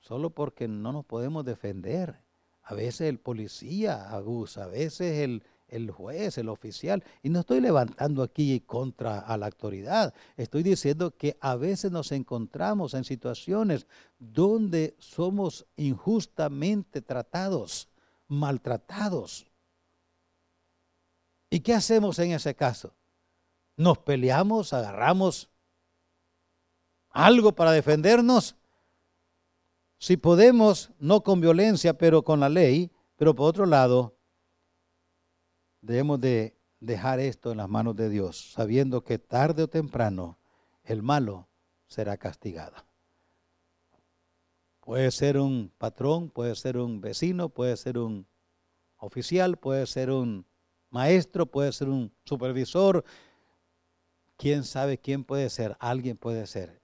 solo 0.00 0.30
porque 0.30 0.68
no 0.68 0.92
nos 0.92 1.04
podemos 1.04 1.44
defender. 1.44 2.18
A 2.62 2.72
veces 2.72 3.02
el 3.02 3.18
policía 3.18 4.08
abusa, 4.08 4.64
a 4.64 4.68
veces 4.68 5.18
el, 5.18 5.42
el 5.68 5.90
juez, 5.90 6.38
el 6.38 6.48
oficial. 6.48 7.04
Y 7.22 7.28
no 7.28 7.40
estoy 7.40 7.60
levantando 7.60 8.22
aquí 8.22 8.60
contra 8.60 9.18
a 9.18 9.36
la 9.36 9.44
autoridad. 9.44 10.14
Estoy 10.38 10.62
diciendo 10.62 11.10
que 11.10 11.36
a 11.42 11.56
veces 11.56 11.92
nos 11.92 12.10
encontramos 12.10 12.94
en 12.94 13.04
situaciones 13.04 13.86
donde 14.18 14.96
somos 14.98 15.66
injustamente 15.76 17.02
tratados, 17.02 17.90
maltratados. 18.28 19.46
¿Y 21.50 21.60
qué 21.60 21.74
hacemos 21.74 22.18
en 22.18 22.32
ese 22.32 22.54
caso? 22.54 22.94
¿Nos 23.76 23.98
peleamos, 23.98 24.72
agarramos 24.72 25.50
algo 27.10 27.52
para 27.52 27.72
defendernos? 27.72 28.56
Si 29.98 30.16
podemos, 30.16 30.90
no 30.98 31.22
con 31.22 31.40
violencia, 31.40 31.96
pero 31.96 32.22
con 32.22 32.40
la 32.40 32.48
ley, 32.48 32.90
pero 33.16 33.34
por 33.34 33.48
otro 33.48 33.66
lado, 33.66 34.16
debemos 35.80 36.20
de 36.20 36.56
dejar 36.80 37.20
esto 37.20 37.50
en 37.52 37.58
las 37.58 37.68
manos 37.68 37.96
de 37.96 38.10
Dios, 38.10 38.52
sabiendo 38.52 39.02
que 39.02 39.18
tarde 39.18 39.62
o 39.62 39.68
temprano 39.68 40.38
el 40.84 41.02
malo 41.02 41.48
será 41.86 42.16
castigado. 42.16 42.76
Puede 44.80 45.10
ser 45.10 45.38
un 45.38 45.72
patrón, 45.78 46.30
puede 46.30 46.54
ser 46.54 46.76
un 46.76 47.00
vecino, 47.00 47.48
puede 47.48 47.76
ser 47.76 47.98
un 47.98 48.26
oficial, 48.98 49.56
puede 49.56 49.86
ser 49.86 50.10
un 50.10 50.46
maestro, 50.96 51.46
puede 51.46 51.72
ser 51.72 51.88
un 51.88 52.10
supervisor. 52.24 53.04
¿Quién 54.36 54.64
sabe 54.64 54.98
quién 54.98 55.24
puede 55.24 55.48
ser? 55.50 55.76
Alguien 55.78 56.16
puede 56.16 56.46
ser. 56.46 56.80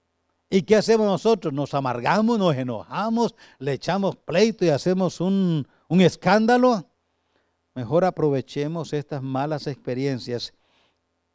¿Y 0.51 0.63
qué 0.63 0.77
hacemos 0.77 1.07
nosotros? 1.07 1.53
Nos 1.53 1.73
amargamos, 1.73 2.39
nos 2.39 2.55
enojamos, 2.55 3.35
le 3.59 3.73
echamos 3.73 4.17
pleito 4.17 4.65
y 4.67 4.69
hacemos 4.69 5.21
un, 5.21 5.67
un 5.89 6.01
escándalo. 6.03 6.87
Mejor 7.75 8.05
aprovechemos 8.05 8.93
estas 8.93 9.23
malas 9.23 9.67
experiencias 9.67 10.53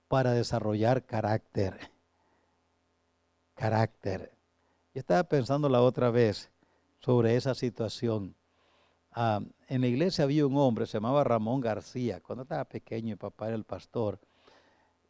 para 0.08 0.34
desarrollar 0.34 1.04
carácter. 1.04 1.92
Carácter. 3.56 4.32
Yo 4.94 5.00
estaba 5.00 5.24
pensando 5.24 5.68
la 5.68 5.82
otra 5.82 6.12
vez 6.12 6.52
sobre 7.00 7.36
esa 7.36 7.56
situación. 7.56 8.37
Ah, 9.20 9.42
en 9.68 9.82
la 9.82 9.88
iglesia 9.88 10.26
había 10.26 10.46
un 10.46 10.56
hombre, 10.58 10.86
se 10.86 10.94
llamaba 10.94 11.24
Ramón 11.24 11.60
García, 11.60 12.22
cuando 12.22 12.44
estaba 12.44 12.66
pequeño 12.66 13.14
y 13.14 13.16
papá 13.16 13.48
era 13.48 13.56
el 13.56 13.64
pastor. 13.64 14.20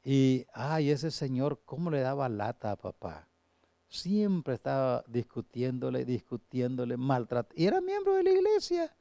Y, 0.04 0.46
ay, 0.54 0.92
ese 0.92 1.12
señor, 1.12 1.60
¿cómo 1.66 1.92
le 1.92 2.00
daba 2.00 2.30
lata 2.30 2.72
a 2.72 2.78
papá? 2.78 3.28
siempre 3.90 4.56
estaba 4.56 5.04
discutiéndole, 5.08 6.06
discutiéndole, 6.06 6.98
maltratando. 6.98 7.62
Y 7.62 7.66
era 7.66 7.82
miembro 7.82 8.16
de 8.16 8.24
la 8.24 8.32
iglesia. 8.32 8.96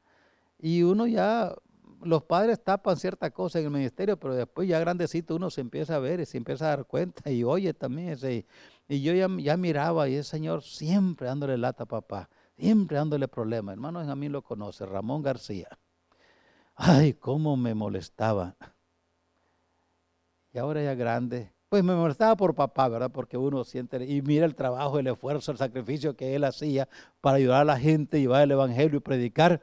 Y 0.59 0.83
uno 0.83 1.07
ya, 1.07 1.55
los 2.03 2.23
padres 2.23 2.63
tapan 2.63 2.97
cierta 2.97 3.31
cosa 3.31 3.59
en 3.59 3.67
el 3.67 3.71
ministerio, 3.71 4.19
pero 4.19 4.35
después 4.35 4.69
ya 4.69 4.79
grandecito 4.81 5.37
uno 5.37 5.51
se 5.51 5.61
empieza 5.61 5.97
a 5.97 5.99
ver 5.99 6.21
y 6.21 6.27
se 6.27 6.39
empieza 6.39 6.67
a 6.67 6.77
dar 6.77 6.87
cuenta 6.87 7.31
y 7.31 7.45
oye 7.45 7.75
también 7.75 8.11
ese. 8.11 8.47
Y 8.89 9.03
yo 9.03 9.13
ya, 9.13 9.29
ya 9.39 9.57
miraba 9.57 10.09
y 10.09 10.17
el 10.17 10.25
Señor 10.25 10.63
siempre 10.63 11.27
dándole 11.27 11.59
lata 11.59 11.85
a 11.85 11.87
papá, 11.87 12.29
siempre 12.57 12.97
dándole 12.97 13.29
problemas. 13.29 13.75
Hermanos, 13.75 14.09
a 14.09 14.17
mí 14.17 14.29
lo 14.29 14.43
conoce, 14.43 14.87
Ramón 14.87 15.23
García. 15.23 15.69
Ay, 16.75 17.15
cómo 17.15 17.57
me 17.57 17.75
molestaba. 17.75 18.57
Y 20.53 20.59
ahora 20.59 20.83
ya 20.83 20.95
grande, 20.95 21.53
pues 21.69 21.83
me 21.83 21.95
molestaba 21.95 22.37
por 22.37 22.55
papá, 22.55 22.89
¿verdad? 22.89 23.11
Porque 23.11 23.37
uno 23.37 23.65
siente, 23.65 24.05
y 24.05 24.23
mira 24.23 24.47
el 24.47 24.55
trabajo, 24.55 24.99
el 24.99 25.07
esfuerzo, 25.07 25.53
el 25.53 25.59
sacrificio 25.59 26.17
que 26.17 26.35
él 26.35 26.45
hacía 26.45 26.89
para 27.21 27.37
ayudar 27.37 27.63
a 27.63 27.65
la 27.65 27.79
gente, 27.79 28.21
llevar 28.21 28.43
el 28.43 28.53
evangelio 28.53 28.99
y 28.99 29.01
predicar. 29.01 29.61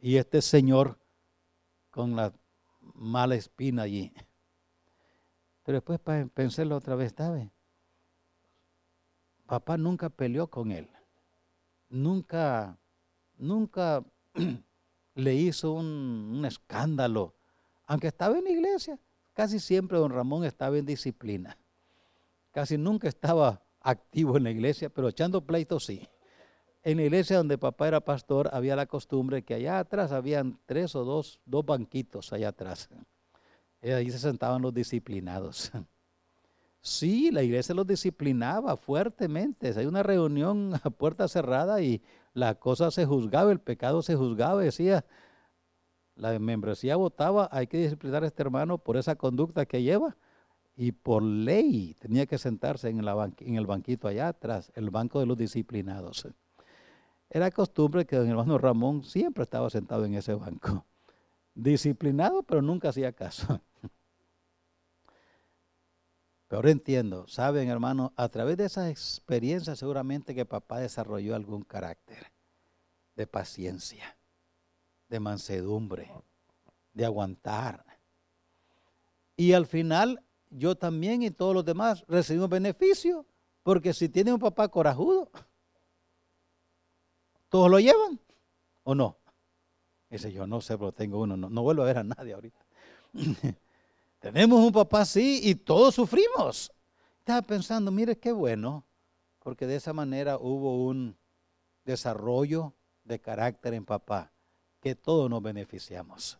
Y 0.00 0.16
este 0.16 0.42
señor 0.42 0.98
con 1.90 2.16
la 2.16 2.32
mala 2.94 3.34
espina 3.36 3.82
allí. 3.82 4.12
Pero 5.64 5.76
después 5.76 6.00
pensé 6.34 6.64
otra 6.64 6.94
vez, 6.94 7.14
¿sabes? 7.16 7.48
Papá 9.46 9.76
nunca 9.76 10.08
peleó 10.08 10.48
con 10.48 10.72
él. 10.72 10.88
Nunca, 11.94 12.76
nunca 13.38 14.04
le 15.14 15.34
hizo 15.34 15.72
un, 15.72 16.42
escándalo. 16.44 17.34
Aunque 17.86 18.08
estaba 18.08 18.36
en 18.38 18.44
la 18.44 18.50
iglesia, 18.50 18.98
Casi 19.34 19.58
siempre 19.58 19.98
don 19.98 20.12
Ramón 20.12 20.44
estaba 20.44 20.78
en 20.78 20.86
disciplina. 20.86 21.58
Casi 22.52 22.78
nunca 22.78 23.08
estaba 23.08 23.62
activo 23.80 24.36
en 24.36 24.44
la 24.44 24.52
iglesia, 24.52 24.88
pero 24.88 25.08
echando 25.08 25.44
pleitos 25.44 25.86
sí. 25.86 26.08
En 26.84 26.98
la 26.98 27.02
iglesia 27.02 27.38
donde 27.38 27.58
papá 27.58 27.88
era 27.88 28.00
pastor 28.00 28.48
había 28.52 28.76
la 28.76 28.86
costumbre 28.86 29.42
que 29.42 29.54
allá 29.54 29.80
atrás 29.80 30.12
habían 30.12 30.60
tres 30.66 30.94
o 30.94 31.04
dos, 31.04 31.40
dos 31.44 31.66
banquitos 31.66 32.32
allá 32.32 32.50
atrás. 32.50 32.88
Y 33.82 33.90
ahí 33.90 34.08
se 34.10 34.20
sentaban 34.20 34.62
los 34.62 34.72
disciplinados. 34.72 35.72
Sí, 36.84 37.30
la 37.30 37.42
iglesia 37.42 37.74
los 37.74 37.86
disciplinaba 37.86 38.76
fuertemente. 38.76 39.72
Hay 39.74 39.86
una 39.86 40.02
reunión 40.02 40.74
a 40.84 40.90
puerta 40.90 41.26
cerrada 41.28 41.80
y 41.80 42.02
la 42.34 42.56
cosa 42.56 42.90
se 42.90 43.06
juzgaba, 43.06 43.50
el 43.50 43.58
pecado 43.58 44.02
se 44.02 44.16
juzgaba. 44.16 44.60
Decía, 44.60 45.06
la 46.14 46.38
membresía 46.38 46.96
votaba, 46.96 47.48
hay 47.50 47.68
que 47.68 47.78
disciplinar 47.78 48.22
a 48.22 48.26
este 48.26 48.42
hermano 48.42 48.76
por 48.76 48.98
esa 48.98 49.16
conducta 49.16 49.64
que 49.64 49.82
lleva. 49.82 50.18
Y 50.76 50.92
por 50.92 51.22
ley 51.22 51.96
tenía 52.00 52.26
que 52.26 52.36
sentarse 52.36 52.90
en, 52.90 53.00
en 53.00 53.56
el 53.56 53.66
banquito 53.66 54.06
allá 54.06 54.28
atrás, 54.28 54.70
el 54.74 54.90
banco 54.90 55.20
de 55.20 55.26
los 55.26 55.38
disciplinados. 55.38 56.28
Era 57.30 57.50
costumbre 57.50 58.04
que 58.04 58.16
don 58.16 58.28
hermano 58.28 58.58
Ramón 58.58 59.04
siempre 59.04 59.44
estaba 59.44 59.70
sentado 59.70 60.04
en 60.04 60.14
ese 60.16 60.34
banco. 60.34 60.84
Disciplinado, 61.54 62.42
pero 62.42 62.60
nunca 62.60 62.90
hacía 62.90 63.12
caso. 63.12 63.58
Ahora 66.54 66.70
entiendo, 66.70 67.26
saben 67.26 67.68
hermano, 67.68 68.12
a 68.16 68.28
través 68.28 68.56
de 68.56 68.66
esa 68.66 68.90
experiencia 68.90 69.76
seguramente 69.76 70.34
que 70.34 70.44
papá 70.44 70.80
desarrolló 70.80 71.34
algún 71.34 71.62
carácter 71.62 72.32
de 73.16 73.26
paciencia 73.26 74.16
de 75.08 75.20
mansedumbre, 75.20 76.10
de 76.92 77.04
aguantar. 77.04 77.84
Y 79.36 79.52
al 79.52 79.66
final 79.66 80.24
yo 80.50 80.76
también 80.76 81.22
y 81.22 81.30
todos 81.30 81.54
los 81.54 81.64
demás 81.64 82.04
recibimos 82.08 82.48
beneficio, 82.48 83.26
porque 83.62 83.92
si 83.92 84.08
tiene 84.08 84.32
un 84.32 84.40
papá 84.40 84.68
corajudo, 84.68 85.30
todos 87.48 87.70
lo 87.70 87.78
llevan 87.78 88.20
o 88.84 88.94
no. 88.94 89.18
Dice 90.10 90.32
yo 90.32 90.46
no 90.46 90.60
sé, 90.60 90.78
pero 90.78 90.92
tengo 90.92 91.20
uno, 91.20 91.36
no, 91.36 91.48
no 91.48 91.62
vuelvo 91.62 91.82
a 91.82 91.86
ver 91.86 91.98
a 91.98 92.04
nadie 92.04 92.34
ahorita. 92.34 92.64
Tenemos 94.24 94.58
un 94.58 94.72
papá 94.72 95.02
así 95.02 95.40
y 95.42 95.54
todos 95.54 95.96
sufrimos. 95.96 96.72
Estaba 97.18 97.42
pensando, 97.42 97.90
mire 97.90 98.16
qué 98.16 98.32
bueno, 98.32 98.86
porque 99.38 99.66
de 99.66 99.76
esa 99.76 99.92
manera 99.92 100.38
hubo 100.38 100.86
un 100.86 101.18
desarrollo 101.84 102.72
de 103.04 103.20
carácter 103.20 103.74
en 103.74 103.84
papá 103.84 104.32
que 104.80 104.94
todos 104.94 105.28
nos 105.28 105.42
beneficiamos. 105.42 106.38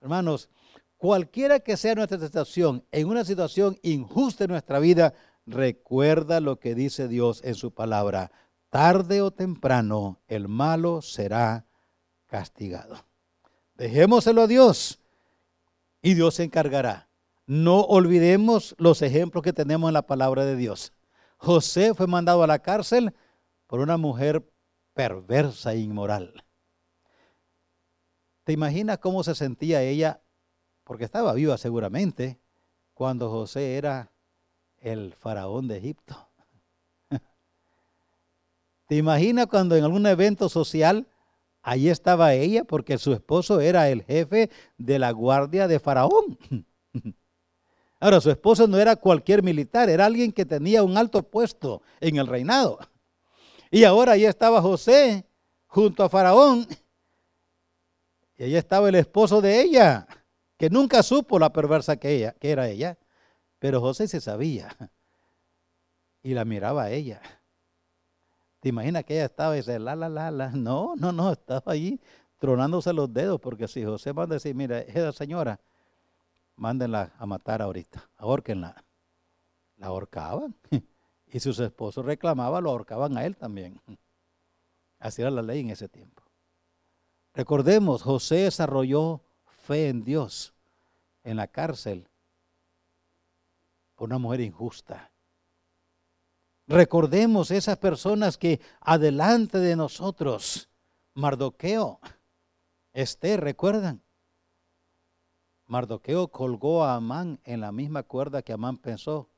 Hermanos, 0.00 0.50
cualquiera 0.96 1.60
que 1.60 1.76
sea 1.76 1.94
nuestra 1.94 2.18
situación, 2.18 2.84
en 2.90 3.06
una 3.06 3.24
situación 3.24 3.78
injusta 3.82 4.42
en 4.42 4.50
nuestra 4.50 4.80
vida, 4.80 5.14
recuerda 5.46 6.40
lo 6.40 6.58
que 6.58 6.74
dice 6.74 7.06
Dios 7.06 7.40
en 7.44 7.54
su 7.54 7.72
palabra. 7.72 8.32
Tarde 8.68 9.22
o 9.22 9.30
temprano 9.30 10.18
el 10.26 10.48
malo 10.48 11.02
será 11.02 11.66
castigado. 12.26 12.96
Dejémoselo 13.76 14.42
a 14.42 14.46
Dios 14.48 14.98
y 16.02 16.14
Dios 16.14 16.34
se 16.34 16.42
encargará. 16.42 17.11
No 17.46 17.80
olvidemos 17.80 18.74
los 18.78 19.02
ejemplos 19.02 19.42
que 19.42 19.52
tenemos 19.52 19.88
en 19.88 19.94
la 19.94 20.06
palabra 20.06 20.44
de 20.44 20.56
Dios. 20.56 20.92
José 21.36 21.92
fue 21.94 22.06
mandado 22.06 22.42
a 22.42 22.46
la 22.46 22.60
cárcel 22.60 23.14
por 23.66 23.80
una 23.80 23.96
mujer 23.96 24.48
perversa 24.94 25.72
e 25.72 25.78
inmoral. 25.78 26.44
¿Te 28.44 28.52
imaginas 28.52 28.98
cómo 28.98 29.24
se 29.24 29.34
sentía 29.34 29.82
ella? 29.82 30.22
Porque 30.84 31.04
estaba 31.04 31.32
viva 31.32 31.56
seguramente 31.58 32.40
cuando 32.94 33.30
José 33.30 33.76
era 33.76 34.12
el 34.78 35.14
faraón 35.14 35.68
de 35.68 35.78
Egipto. 35.78 36.28
¿Te 38.86 38.96
imaginas 38.96 39.46
cuando 39.46 39.76
en 39.76 39.84
algún 39.84 40.06
evento 40.06 40.48
social 40.48 41.06
ahí 41.62 41.88
estaba 41.88 42.34
ella 42.34 42.64
porque 42.64 42.98
su 42.98 43.12
esposo 43.12 43.60
era 43.60 43.88
el 43.88 44.02
jefe 44.04 44.50
de 44.76 44.98
la 44.98 45.10
guardia 45.12 45.66
de 45.66 45.80
faraón? 45.80 46.38
Ahora, 48.02 48.20
su 48.20 48.32
esposo 48.32 48.66
no 48.66 48.78
era 48.78 48.96
cualquier 48.96 49.44
militar, 49.44 49.88
era 49.88 50.06
alguien 50.06 50.32
que 50.32 50.44
tenía 50.44 50.82
un 50.82 50.98
alto 50.98 51.22
puesto 51.22 51.82
en 52.00 52.16
el 52.16 52.26
reinado. 52.26 52.80
Y 53.70 53.84
ahora 53.84 54.14
ahí 54.14 54.24
estaba 54.24 54.60
José 54.60 55.24
junto 55.68 56.02
a 56.02 56.08
Faraón 56.08 56.66
y 58.36 58.42
ahí 58.42 58.56
estaba 58.56 58.88
el 58.88 58.96
esposo 58.96 59.40
de 59.40 59.62
ella, 59.62 60.08
que 60.56 60.68
nunca 60.68 61.00
supo 61.04 61.38
la 61.38 61.52
perversa 61.52 61.96
que, 61.96 62.16
ella, 62.16 62.34
que 62.40 62.50
era 62.50 62.68
ella. 62.68 62.98
Pero 63.60 63.80
José 63.80 64.08
se 64.08 64.20
sabía 64.20 64.76
y 66.24 66.34
la 66.34 66.44
miraba 66.44 66.82
a 66.82 66.90
ella. 66.90 67.22
¿Te 68.58 68.70
imaginas 68.70 69.04
que 69.04 69.14
ella 69.14 69.26
estaba 69.26 69.54
y 69.54 69.58
dice, 69.58 69.78
la, 69.78 69.94
la, 69.94 70.08
la, 70.08 70.32
la? 70.32 70.50
No, 70.50 70.94
no, 70.96 71.12
no, 71.12 71.30
estaba 71.30 71.70
ahí 71.70 72.00
tronándose 72.40 72.92
los 72.92 73.14
dedos, 73.14 73.40
porque 73.40 73.68
si 73.68 73.84
José 73.84 74.12
manda 74.12 74.34
a 74.34 74.38
decir, 74.38 74.56
mira, 74.56 74.80
esa 74.80 75.12
señora, 75.12 75.60
mándenla 76.62 77.12
a 77.18 77.26
matar 77.26 77.60
ahorita, 77.60 78.08
ahorquenla. 78.16 78.84
La 79.76 79.88
ahorcaban. 79.88 80.54
Y 81.34 81.40
si 81.40 81.50
su 81.50 81.64
esposo 81.64 82.02
reclamaba, 82.02 82.60
lo 82.60 82.68
ahorcaban 82.68 83.16
a 83.16 83.24
él 83.24 83.38
también. 83.38 83.80
Así 84.98 85.22
era 85.22 85.30
la 85.30 85.40
ley 85.40 85.60
en 85.60 85.70
ese 85.70 85.88
tiempo. 85.88 86.22
Recordemos, 87.32 88.02
José 88.02 88.44
desarrolló 88.44 89.22
fe 89.46 89.88
en 89.88 90.04
Dios 90.04 90.52
en 91.24 91.38
la 91.38 91.46
cárcel 91.46 92.06
por 93.94 94.10
una 94.10 94.18
mujer 94.18 94.42
injusta. 94.42 95.10
Recordemos 96.66 97.50
esas 97.50 97.78
personas 97.78 98.36
que 98.36 98.60
adelante 98.82 99.56
de 99.56 99.74
nosotros, 99.74 100.68
Mardoqueo, 101.14 101.98
Esther, 102.92 103.40
¿recuerdan? 103.40 104.02
Mardoqueo 105.72 106.28
colgó 106.28 106.84
a 106.84 106.96
Amán 106.96 107.40
en 107.44 107.62
la 107.62 107.72
misma 107.72 108.02
cuerda 108.02 108.42
que 108.42 108.52
Amán 108.52 108.76
pensó 108.76 109.30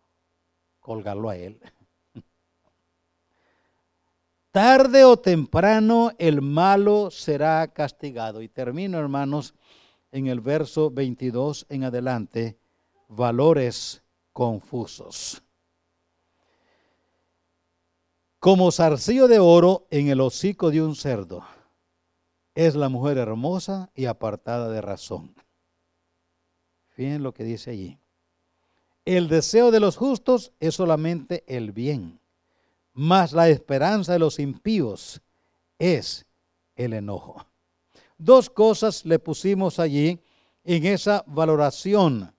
colgarlo 0.80 1.30
a 1.30 1.36
él. 1.36 1.60
Tarde 4.50 5.04
o 5.04 5.16
temprano 5.16 6.10
el 6.18 6.42
malo 6.42 7.12
será 7.12 7.68
castigado. 7.68 8.42
Y 8.42 8.48
termino, 8.48 8.98
hermanos, 8.98 9.54
en 10.10 10.26
el 10.26 10.40
verso 10.40 10.90
22 10.90 11.66
en 11.68 11.84
adelante, 11.84 12.58
valores 13.06 14.02
confusos. 14.32 15.40
Como 18.40 18.72
zarcillo 18.72 19.28
de 19.28 19.38
oro 19.38 19.86
en 19.88 20.08
el 20.08 20.20
hocico 20.20 20.72
de 20.72 20.82
un 20.82 20.96
cerdo, 20.96 21.44
es 22.56 22.74
la 22.74 22.88
mujer 22.88 23.18
hermosa 23.18 23.92
y 23.94 24.06
apartada 24.06 24.68
de 24.70 24.80
razón. 24.80 25.32
Fíjense 26.94 27.20
lo 27.20 27.32
que 27.32 27.44
dice 27.44 27.70
allí. 27.70 27.98
El 29.04 29.28
deseo 29.28 29.70
de 29.70 29.80
los 29.80 29.96
justos 29.96 30.52
es 30.58 30.74
solamente 30.74 31.44
el 31.46 31.70
bien 31.72 32.18
mas 32.94 33.32
la 33.32 33.48
esperanza 33.48 34.12
de 34.12 34.20
los 34.20 34.38
impíos 34.38 35.20
es 35.78 36.24
el 36.76 36.94
enojo. 36.94 37.44
Dos 38.16 38.48
cosas 38.48 39.04
le 39.04 39.18
pusimos 39.18 39.78
allí 39.80 40.20
en 40.62 40.86
esa 40.86 41.24
valoración. 41.26 42.32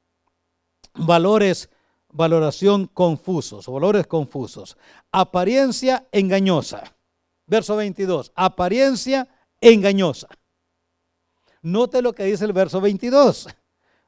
Valores, 0.96 1.70
valoración 2.10 2.88
confusos, 2.88 3.68
valores 3.68 4.08
confusos. 4.08 4.78
Apariencia 5.12 6.08
engañosa. 6.12 6.96
Verso 7.46 7.76
22, 7.76 8.32
apariencia 8.34 9.28
engañosa. 9.60 10.30
Note 11.62 12.02
lo 12.02 12.14
que 12.14 12.24
dice 12.24 12.46
el 12.46 12.54
verso 12.54 12.80
22. 12.80 13.50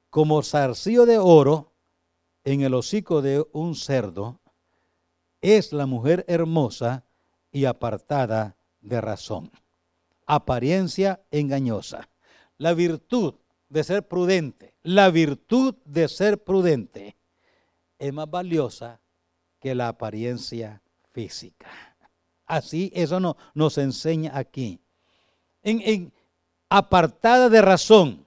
Como 0.09 0.41
zarcillo 0.43 1.05
de 1.05 1.17
oro 1.17 1.73
en 2.43 2.61
el 2.61 2.73
hocico 2.73 3.21
de 3.21 3.45
un 3.51 3.75
cerdo, 3.75 4.39
es 5.41 5.73
la 5.73 5.85
mujer 5.85 6.25
hermosa 6.27 7.05
y 7.51 7.65
apartada 7.65 8.57
de 8.81 9.01
razón. 9.01 9.51
Apariencia 10.25 11.21
engañosa. 11.31 12.09
La 12.57 12.73
virtud 12.73 13.35
de 13.69 13.83
ser 13.83 14.07
prudente, 14.07 14.75
la 14.83 15.09
virtud 15.09 15.75
de 15.85 16.07
ser 16.07 16.43
prudente 16.43 17.17
es 17.99 18.13
más 18.13 18.29
valiosa 18.29 19.01
que 19.59 19.75
la 19.75 19.89
apariencia 19.89 20.81
física. 21.11 21.67
Así 22.45 22.91
eso 22.95 23.19
no, 23.19 23.35
nos 23.53 23.77
enseña 23.77 24.37
aquí. 24.37 24.79
En, 25.63 26.13
apartada 26.69 27.49
de 27.49 27.61
razón. 27.61 28.26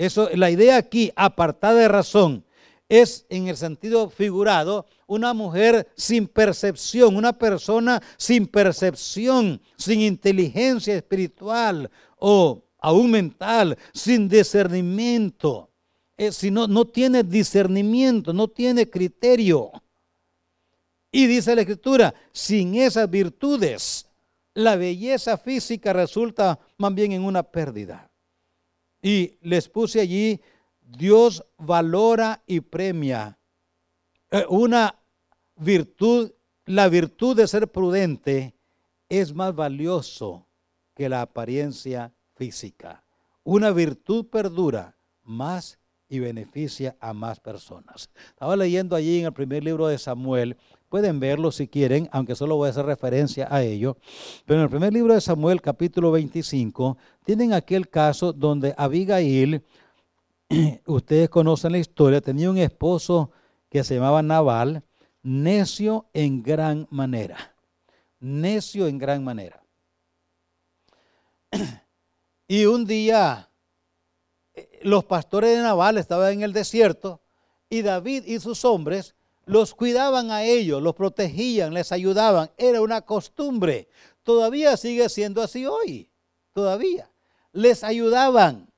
Eso, 0.00 0.30
la 0.32 0.50
idea 0.50 0.78
aquí, 0.78 1.12
apartada 1.14 1.74
de 1.74 1.86
razón, 1.86 2.42
es 2.88 3.26
en 3.28 3.48
el 3.48 3.56
sentido 3.58 4.08
figurado 4.08 4.86
una 5.06 5.34
mujer 5.34 5.92
sin 5.94 6.26
percepción, 6.26 7.16
una 7.16 7.34
persona 7.34 8.02
sin 8.16 8.46
percepción, 8.46 9.60
sin 9.76 10.00
inteligencia 10.00 10.96
espiritual 10.96 11.90
o 12.16 12.64
aún 12.78 13.10
mental, 13.10 13.76
sin 13.92 14.26
discernimiento. 14.26 15.68
Eh, 16.16 16.32
si 16.32 16.50
no, 16.50 16.66
no 16.66 16.86
tiene 16.86 17.22
discernimiento, 17.22 18.32
no 18.32 18.48
tiene 18.48 18.88
criterio. 18.88 19.70
Y 21.12 21.26
dice 21.26 21.54
la 21.54 21.60
escritura, 21.60 22.14
sin 22.32 22.74
esas 22.74 23.10
virtudes, 23.10 24.06
la 24.54 24.76
belleza 24.76 25.36
física 25.36 25.92
resulta 25.92 26.58
más 26.78 26.94
bien 26.94 27.12
en 27.12 27.22
una 27.22 27.42
pérdida. 27.42 28.09
Y 29.02 29.38
les 29.40 29.68
puse 29.68 30.00
allí, 30.00 30.40
Dios 30.80 31.44
valora 31.56 32.42
y 32.46 32.60
premia 32.60 33.40
eh, 34.30 34.44
una 34.48 34.94
virtud, 35.56 36.32
la 36.66 36.88
virtud 36.88 37.36
de 37.36 37.48
ser 37.48 37.68
prudente 37.68 38.54
es 39.08 39.34
más 39.34 39.54
valioso 39.54 40.46
que 40.94 41.08
la 41.08 41.22
apariencia 41.22 42.14
física. 42.36 43.04
Una 43.42 43.72
virtud 43.72 44.26
perdura 44.26 44.96
más 45.24 45.78
y 46.08 46.20
beneficia 46.20 46.96
a 47.00 47.12
más 47.12 47.40
personas. 47.40 48.10
Estaba 48.28 48.54
leyendo 48.56 48.94
allí 48.94 49.20
en 49.20 49.26
el 49.26 49.32
primer 49.32 49.64
libro 49.64 49.88
de 49.88 49.98
Samuel, 49.98 50.56
pueden 50.90 51.20
verlo 51.20 51.52
si 51.52 51.68
quieren, 51.68 52.08
aunque 52.12 52.34
solo 52.34 52.56
voy 52.56 52.66
a 52.66 52.70
hacer 52.70 52.84
referencia 52.84 53.46
a 53.48 53.62
ello, 53.62 53.96
pero 54.44 54.58
en 54.58 54.64
el 54.64 54.70
primer 54.70 54.92
libro 54.92 55.14
de 55.14 55.20
Samuel 55.20 55.62
capítulo 55.62 56.10
25 56.10 56.98
tienen 57.24 57.52
aquel 57.52 57.88
caso 57.88 58.32
donde 58.32 58.74
Abigail, 58.76 59.64
ustedes 60.86 61.30
conocen 61.30 61.72
la 61.72 61.78
historia, 61.78 62.20
tenía 62.20 62.50
un 62.50 62.58
esposo 62.58 63.30
que 63.70 63.84
se 63.84 63.94
llamaba 63.94 64.20
Naval, 64.20 64.82
necio 65.22 66.06
en 66.12 66.42
gran 66.42 66.88
manera, 66.90 67.54
necio 68.18 68.88
en 68.88 68.98
gran 68.98 69.24
manera. 69.24 69.62
Y 72.48 72.64
un 72.64 72.84
día 72.84 73.48
los 74.82 75.04
pastores 75.04 75.56
de 75.56 75.62
Nabal 75.62 75.98
estaban 75.98 76.32
en 76.32 76.42
el 76.42 76.52
desierto 76.52 77.20
y 77.68 77.82
David 77.82 78.24
y 78.26 78.40
sus 78.40 78.64
hombres 78.64 79.14
los 79.50 79.74
cuidaban 79.74 80.30
a 80.30 80.44
ellos, 80.44 80.80
los 80.80 80.94
protegían, 80.94 81.74
les 81.74 81.90
ayudaban. 81.90 82.52
Era 82.56 82.80
una 82.80 83.00
costumbre. 83.00 83.88
Todavía 84.22 84.76
sigue 84.76 85.08
siendo 85.08 85.42
así 85.42 85.66
hoy. 85.66 86.08
Todavía. 86.52 87.10
Les 87.50 87.82
ayudaban 87.82 88.72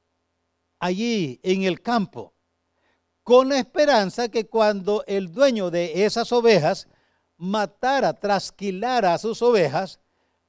allí 0.79 1.39
en 1.43 1.65
el 1.65 1.83
campo 1.83 2.33
con 3.23 3.51
la 3.51 3.59
esperanza 3.59 4.31
que 4.31 4.47
cuando 4.47 5.05
el 5.07 5.31
dueño 5.31 5.71
de 5.71 6.07
esas 6.07 6.33
ovejas 6.33 6.89
matara, 7.37 8.15
trasquilara 8.15 9.13
a 9.13 9.19
sus 9.19 9.43
ovejas, 9.43 10.01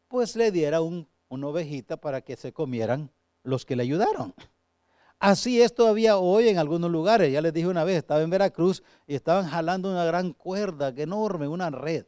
pues 0.07 0.37
le 0.37 0.51
diera 0.51 0.79
una 0.79 1.47
ovejita 1.47 1.97
para 1.97 2.21
que 2.21 2.37
se 2.37 2.53
comieran 2.53 3.11
los 3.43 3.65
que 3.65 3.75
le 3.75 3.83
ayudaron. 3.83 4.33
Así 5.23 5.61
es 5.61 5.73
todavía 5.73 6.17
hoy 6.17 6.49
en 6.49 6.57
algunos 6.57 6.91
lugares. 6.91 7.31
Ya 7.31 7.39
les 7.39 7.53
dije 7.53 7.65
una 7.65 7.85
vez, 7.85 7.95
estaba 7.95 8.21
en 8.21 8.29
Veracruz 8.29 8.83
y 9.07 9.15
estaban 9.15 9.47
jalando 9.47 9.89
una 9.89 10.03
gran 10.03 10.33
cuerda 10.33 10.89
enorme, 10.89 11.47
una 11.47 11.69
red. 11.69 12.05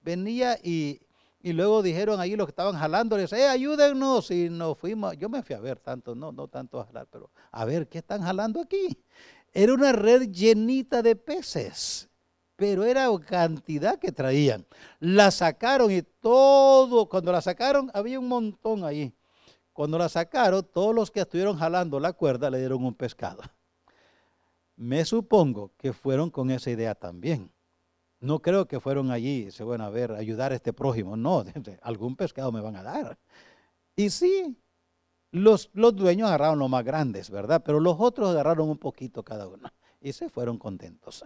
Venía 0.00 0.58
y, 0.62 0.98
luego 1.42 1.82
dijeron 1.82 2.20
ahí 2.20 2.36
los 2.36 2.46
que 2.46 2.52
estaban 2.52 2.74
jalando, 2.74 3.18
les 3.18 3.30
eh, 3.34 3.48
ayúdennos. 3.48 4.30
Y 4.30 4.48
nos 4.48 4.78
fuimos, 4.78 5.14
yo 5.18 5.28
me 5.28 5.42
fui 5.42 5.54
a 5.54 5.60
ver 5.60 5.78
tanto, 5.78 6.14
no, 6.14 6.32
no 6.32 6.48
tanto 6.48 6.80
a 6.80 6.86
jalar, 6.86 7.06
pero 7.10 7.30
a 7.52 7.66
ver, 7.66 7.86
¿qué 7.86 7.98
están 7.98 8.22
jalando 8.22 8.62
aquí? 8.62 8.96
Era 9.52 9.74
una 9.74 9.92
red 9.92 10.30
llenita 10.30 11.02
de 11.02 11.16
peces, 11.16 12.08
pero 12.56 12.84
era 12.84 13.10
cantidad 13.28 13.98
que 13.98 14.10
traían. 14.10 14.64
La 15.00 15.30
sacaron 15.30 15.90
y 15.90 16.00
todo, 16.00 17.10
cuando 17.10 17.30
la 17.30 17.42
sacaron, 17.42 17.90
había 17.92 18.18
un 18.18 18.28
montón 18.28 18.84
ahí. 18.84 19.12
Cuando 19.74 19.98
la 19.98 20.08
sacaron, 20.08 20.64
todos 20.72 20.94
los 20.94 21.10
que 21.10 21.20
estuvieron 21.20 21.58
jalando 21.58 21.98
la 21.98 22.12
cuerda 22.12 22.48
le 22.48 22.60
dieron 22.60 22.84
un 22.84 22.94
pescado. 22.94 23.42
Me 24.76 25.04
supongo 25.04 25.72
que 25.76 25.92
fueron 25.92 26.30
con 26.30 26.52
esa 26.52 26.70
idea 26.70 26.94
también. 26.94 27.50
No 28.20 28.40
creo 28.40 28.66
que 28.66 28.78
fueron 28.78 29.10
allí, 29.10 29.50
se 29.50 29.64
van 29.64 29.80
a 29.80 29.90
ver, 29.90 30.12
ayudar 30.12 30.52
a 30.52 30.54
este 30.54 30.72
prójimo. 30.72 31.16
No, 31.16 31.44
algún 31.82 32.14
pescado 32.14 32.52
me 32.52 32.60
van 32.60 32.76
a 32.76 32.84
dar. 32.84 33.18
Y 33.96 34.10
sí, 34.10 34.56
los, 35.32 35.70
los 35.74 35.94
dueños 35.96 36.28
agarraron 36.28 36.60
los 36.60 36.70
más 36.70 36.84
grandes, 36.84 37.28
¿verdad? 37.28 37.60
Pero 37.66 37.80
los 37.80 37.96
otros 37.98 38.30
agarraron 38.30 38.68
un 38.68 38.78
poquito 38.78 39.24
cada 39.24 39.48
uno 39.48 39.68
y 40.00 40.12
se 40.12 40.28
fueron 40.28 40.56
contentos. 40.56 41.24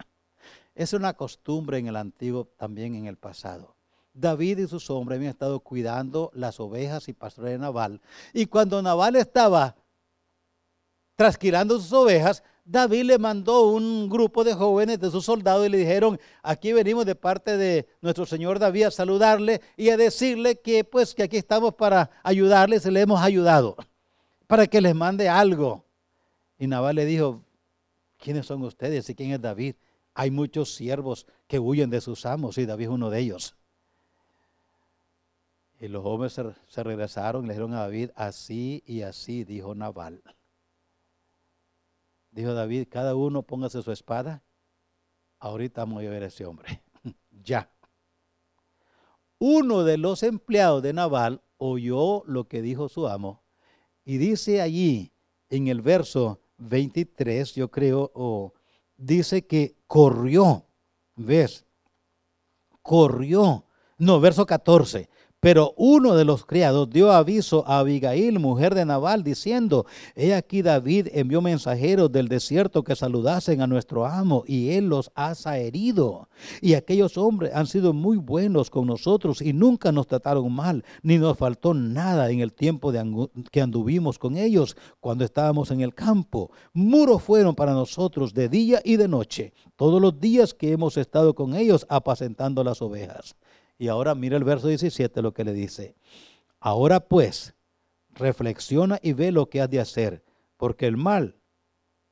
Es 0.74 0.94
una 0.94 1.12
costumbre 1.12 1.76
en 1.76 1.88
el 1.88 1.96
antiguo, 1.96 2.46
también 2.56 2.94
en 2.94 3.04
el 3.04 3.18
pasado. 3.18 3.76
David 4.18 4.58
y 4.58 4.66
sus 4.66 4.90
hombres 4.90 5.16
habían 5.16 5.30
estado 5.30 5.60
cuidando 5.60 6.30
las 6.34 6.58
ovejas 6.58 7.08
y 7.08 7.12
pastores 7.12 7.52
de 7.52 7.58
Naval. 7.58 8.00
Y 8.32 8.46
cuando 8.46 8.82
Naval 8.82 9.16
estaba 9.16 9.76
trasquilando 11.14 11.78
sus 11.78 11.92
ovejas, 11.92 12.42
David 12.64 13.04
le 13.04 13.18
mandó 13.18 13.70
un 13.70 14.08
grupo 14.08 14.44
de 14.44 14.54
jóvenes 14.54 15.00
de 15.00 15.10
sus 15.10 15.24
soldados 15.24 15.66
y 15.66 15.70
le 15.70 15.78
dijeron, 15.78 16.18
aquí 16.42 16.72
venimos 16.72 17.06
de 17.06 17.14
parte 17.14 17.56
de 17.56 17.86
nuestro 18.02 18.26
Señor 18.26 18.58
David 18.58 18.84
a 18.84 18.90
saludarle 18.90 19.62
y 19.76 19.88
a 19.90 19.96
decirle 19.96 20.60
que 20.60 20.84
pues 20.84 21.14
que 21.14 21.22
aquí 21.22 21.36
estamos 21.36 21.74
para 21.74 22.10
ayudarles 22.22 22.84
y 22.86 22.90
le 22.90 23.00
hemos 23.00 23.20
ayudado, 23.20 23.76
para 24.46 24.66
que 24.66 24.80
les 24.80 24.94
mande 24.94 25.28
algo. 25.28 25.84
Y 26.58 26.66
Naval 26.66 26.96
le 26.96 27.06
dijo, 27.06 27.42
¿quiénes 28.18 28.46
son 28.46 28.62
ustedes 28.64 29.08
y 29.08 29.14
quién 29.14 29.30
es 29.30 29.40
David? 29.40 29.76
Hay 30.12 30.30
muchos 30.30 30.74
siervos 30.74 31.26
que 31.46 31.58
huyen 31.58 31.88
de 31.88 32.00
sus 32.00 32.26
amos 32.26 32.58
y 32.58 32.66
David 32.66 32.86
es 32.86 32.90
uno 32.90 33.10
de 33.10 33.20
ellos. 33.20 33.57
Y 35.80 35.88
los 35.88 36.04
hombres 36.04 36.32
se, 36.32 36.82
regresaron 36.82 37.44
y 37.44 37.48
le 37.48 37.52
dijeron 37.54 37.74
a 37.74 37.80
David, 37.80 38.10
así 38.16 38.82
y 38.86 39.02
así, 39.02 39.44
dijo 39.44 39.74
Naval. 39.74 40.22
Dijo 42.30 42.52
David, 42.52 42.88
cada 42.90 43.14
uno 43.14 43.42
póngase 43.42 43.82
su 43.82 43.92
espada. 43.92 44.42
Ahorita 45.38 45.82
vamos 45.82 46.04
a 46.04 46.08
ver 46.08 46.24
a 46.24 46.26
ese 46.26 46.44
hombre. 46.44 46.82
ya. 47.30 47.70
Uno 49.38 49.84
de 49.84 49.98
los 49.98 50.24
empleados 50.24 50.82
de 50.82 50.92
Naval 50.92 51.42
oyó 51.58 52.24
lo 52.26 52.48
que 52.48 52.60
dijo 52.60 52.88
su 52.88 53.06
amo 53.06 53.42
y 54.04 54.18
dice 54.18 54.60
allí 54.60 55.12
en 55.50 55.68
el 55.68 55.82
verso 55.82 56.40
23, 56.58 57.54
yo 57.54 57.70
creo, 57.70 58.10
o 58.14 58.52
dice 58.96 59.46
que 59.46 59.76
corrió. 59.86 60.64
¿Ves? 61.14 61.66
Corrió. 62.82 63.64
No, 63.98 64.20
verso 64.20 64.46
14. 64.46 65.08
Pero 65.40 65.72
uno 65.76 66.16
de 66.16 66.24
los 66.24 66.44
criados 66.44 66.90
dio 66.90 67.12
aviso 67.12 67.64
a 67.66 67.78
Abigail, 67.78 68.40
mujer 68.40 68.74
de 68.74 68.84
Nabal, 68.84 69.22
diciendo, 69.22 69.86
he 70.16 70.34
aquí 70.34 70.62
David 70.62 71.08
envió 71.12 71.40
mensajeros 71.40 72.10
del 72.10 72.26
desierto 72.26 72.82
que 72.82 72.96
saludasen 72.96 73.60
a 73.60 73.68
nuestro 73.68 74.04
amo, 74.04 74.42
y 74.48 74.70
él 74.70 74.88
los 74.88 75.12
ha 75.14 75.58
herido. 75.58 76.28
Y 76.60 76.74
aquellos 76.74 77.16
hombres 77.16 77.54
han 77.54 77.68
sido 77.68 77.92
muy 77.92 78.16
buenos 78.16 78.68
con 78.68 78.88
nosotros 78.88 79.40
y 79.40 79.52
nunca 79.52 79.92
nos 79.92 80.08
trataron 80.08 80.52
mal, 80.52 80.84
ni 81.02 81.18
nos 81.18 81.38
faltó 81.38 81.72
nada 81.72 82.30
en 82.30 82.40
el 82.40 82.52
tiempo 82.52 82.90
de 82.90 83.28
que 83.52 83.60
anduvimos 83.60 84.18
con 84.18 84.36
ellos 84.36 84.76
cuando 84.98 85.24
estábamos 85.24 85.70
en 85.70 85.82
el 85.82 85.94
campo. 85.94 86.50
Muros 86.72 87.22
fueron 87.22 87.54
para 87.54 87.72
nosotros 87.72 88.34
de 88.34 88.48
día 88.48 88.80
y 88.84 88.96
de 88.96 89.06
noche, 89.06 89.52
todos 89.76 90.02
los 90.02 90.18
días 90.18 90.52
que 90.52 90.72
hemos 90.72 90.96
estado 90.96 91.34
con 91.36 91.54
ellos 91.54 91.86
apacentando 91.88 92.64
las 92.64 92.82
ovejas. 92.82 93.36
Y 93.78 93.88
ahora 93.88 94.14
mira 94.14 94.36
el 94.36 94.44
verso 94.44 94.68
17 94.68 95.22
lo 95.22 95.32
que 95.32 95.44
le 95.44 95.52
dice. 95.52 95.94
Ahora 96.60 97.00
pues, 97.00 97.54
reflexiona 98.10 98.98
y 99.02 99.12
ve 99.12 99.30
lo 99.30 99.48
que 99.48 99.60
has 99.60 99.70
de 99.70 99.80
hacer, 99.80 100.24
porque 100.56 100.86
el 100.86 100.96
mal 100.96 101.36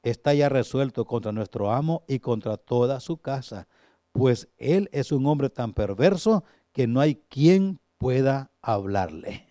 está 0.02 0.32
ya 0.32 0.48
resuelto 0.48 1.04
contra 1.04 1.32
nuestro 1.32 1.72
amo 1.72 2.04
y 2.06 2.20
contra 2.20 2.56
toda 2.56 3.00
su 3.00 3.16
casa, 3.18 3.66
pues 4.12 4.48
él 4.56 4.88
es 4.92 5.10
un 5.10 5.26
hombre 5.26 5.50
tan 5.50 5.74
perverso 5.74 6.44
que 6.72 6.86
no 6.86 7.00
hay 7.00 7.16
quien 7.28 7.80
pueda 7.98 8.52
hablarle. 8.62 9.46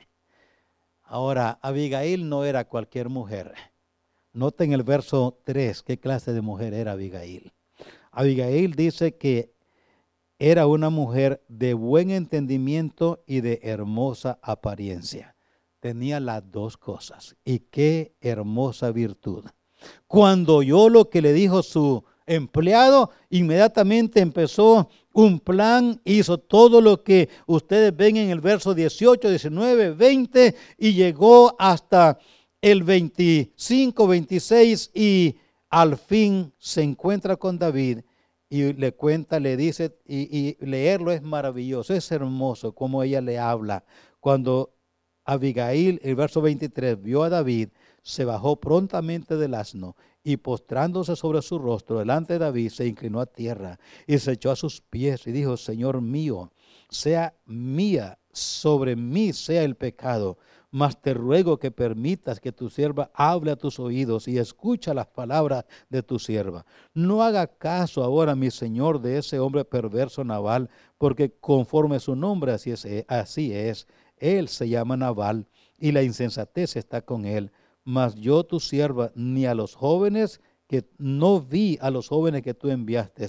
Ahora, 1.03 1.59
Abigail 1.61 2.29
no 2.29 2.45
era 2.45 2.67
cualquier 2.67 3.09
mujer. 3.09 3.53
Noten 4.33 4.73
el 4.73 4.83
verso 4.83 5.39
3, 5.43 5.83
qué 5.83 5.99
clase 5.99 6.33
de 6.33 6.41
mujer 6.41 6.73
era 6.73 6.93
Abigail. 6.93 7.53
Abigail 8.11 8.75
dice 8.75 9.15
que 9.17 9.54
era 10.45 10.67
una 10.67 10.91
mujer 10.91 11.43
de 11.47 11.73
buen 11.73 12.11
entendimiento 12.11 13.23
y 13.25 13.41
de 13.41 13.61
hermosa 13.63 14.37
apariencia. 14.43 15.35
Tenía 15.79 16.19
las 16.19 16.51
dos 16.51 16.77
cosas. 16.77 17.35
Y 17.43 17.61
qué 17.71 18.13
hermosa 18.21 18.91
virtud. 18.91 19.45
Cuando 20.05 20.57
oyó 20.57 20.87
lo 20.89 21.09
que 21.09 21.23
le 21.23 21.33
dijo 21.33 21.63
su 21.63 22.03
empleado, 22.27 23.09
inmediatamente 23.31 24.19
empezó 24.19 24.87
un 25.13 25.39
plan, 25.39 25.99
hizo 26.05 26.37
todo 26.37 26.79
lo 26.79 27.01
que 27.03 27.27
ustedes 27.47 27.97
ven 27.97 28.17
en 28.17 28.29
el 28.29 28.39
verso 28.39 28.75
18, 28.75 29.27
19, 29.27 29.93
20 29.93 30.55
y 30.77 30.93
llegó 30.93 31.55
hasta 31.57 32.19
el 32.61 32.83
25, 32.83 34.07
26 34.07 34.91
y 34.93 35.37
al 35.71 35.97
fin 35.97 36.53
se 36.59 36.83
encuentra 36.83 37.35
con 37.35 37.57
David 37.57 38.01
y 38.55 38.73
le 38.73 38.93
cuenta, 38.93 39.39
le 39.41 39.57
dice, 39.57 39.97
y, 40.07 40.55
leerlo 40.65 41.11
es 41.11 41.21
maravilloso, 41.21 41.93
es 41.93 42.09
hermoso 42.11 42.73
como 42.73 43.03
ella 43.03 43.19
le 43.19 43.37
habla. 43.37 43.83
Cuando 44.21 44.73
Abigail, 45.25 45.99
el 46.03 46.15
verso 46.15 46.41
23, 46.41 47.01
vio 47.01 47.23
a 47.23 47.29
David, 47.29 47.69
se 48.01 48.23
bajó 48.23 48.59
prontamente 48.59 49.35
del 49.35 49.55
asno 49.55 49.97
y 50.23 50.37
postrándose 50.37 51.17
sobre 51.17 51.41
su 51.41 51.59
rostro 51.59 51.99
delante 51.99 52.33
de 52.33 52.39
David, 52.39 52.69
se 52.69 52.87
inclinó 52.87 53.19
a 53.19 53.25
tierra 53.25 53.77
y 54.07 54.17
se 54.19 54.31
echó 54.31 54.51
a 54.51 54.55
sus 54.55 54.79
pies 54.79 55.27
y 55.27 55.33
dijo, 55.33 55.57
Señor 55.57 55.99
mío, 56.01 56.51
sea 56.89 57.35
mía, 57.45 58.19
sobre 58.31 58.95
mí 58.95 59.33
sea 59.33 59.63
el 59.63 59.75
pecado, 59.75 60.37
mas 60.75 61.01
te 61.01 61.13
ruego 61.13 61.57
que 61.57 61.71
permitas 61.71 62.41
que 62.41 62.51
tu 62.51 62.69
sierva 62.69 63.09
hable 63.13 63.51
a 63.51 63.55
tus 63.55 63.79
oídos 63.79 64.27
y 64.27 64.37
escucha 64.37 64.93
las 64.93 65.07
palabras 65.07 65.63
de 65.89 66.03
tu 66.03 66.19
sierva. 66.19 66.65
No 66.93 67.23
haga 67.23 67.47
caso 67.47 68.03
ahora, 68.03 68.35
mi 68.35 68.51
señor, 68.51 68.99
de 68.99 69.19
ese 69.19 69.39
hombre 69.39 69.63
perverso 69.63 70.25
Naval, 70.25 70.69
porque 70.97 71.31
conforme 71.31 72.01
su 72.01 72.17
nombre 72.17 72.51
así 72.51 72.71
es, 72.71 72.85
así 73.07 73.53
es. 73.53 73.87
Él 74.17 74.49
se 74.49 74.67
llama 74.67 74.97
Naval 74.97 75.47
y 75.79 75.93
la 75.93 76.03
insensatez 76.03 76.75
está 76.75 77.01
con 77.01 77.23
él. 77.23 77.53
Mas 77.85 78.15
yo, 78.15 78.43
tu 78.43 78.59
sierva, 78.59 79.13
ni 79.15 79.45
a 79.45 79.55
los 79.55 79.75
jóvenes 79.75 80.41
que 80.67 80.89
no 80.97 81.39
vi 81.39 81.77
a 81.79 81.89
los 81.89 82.09
jóvenes 82.09 82.41
que 82.41 82.53
tú 82.53 82.69
enviaste. 82.69 83.25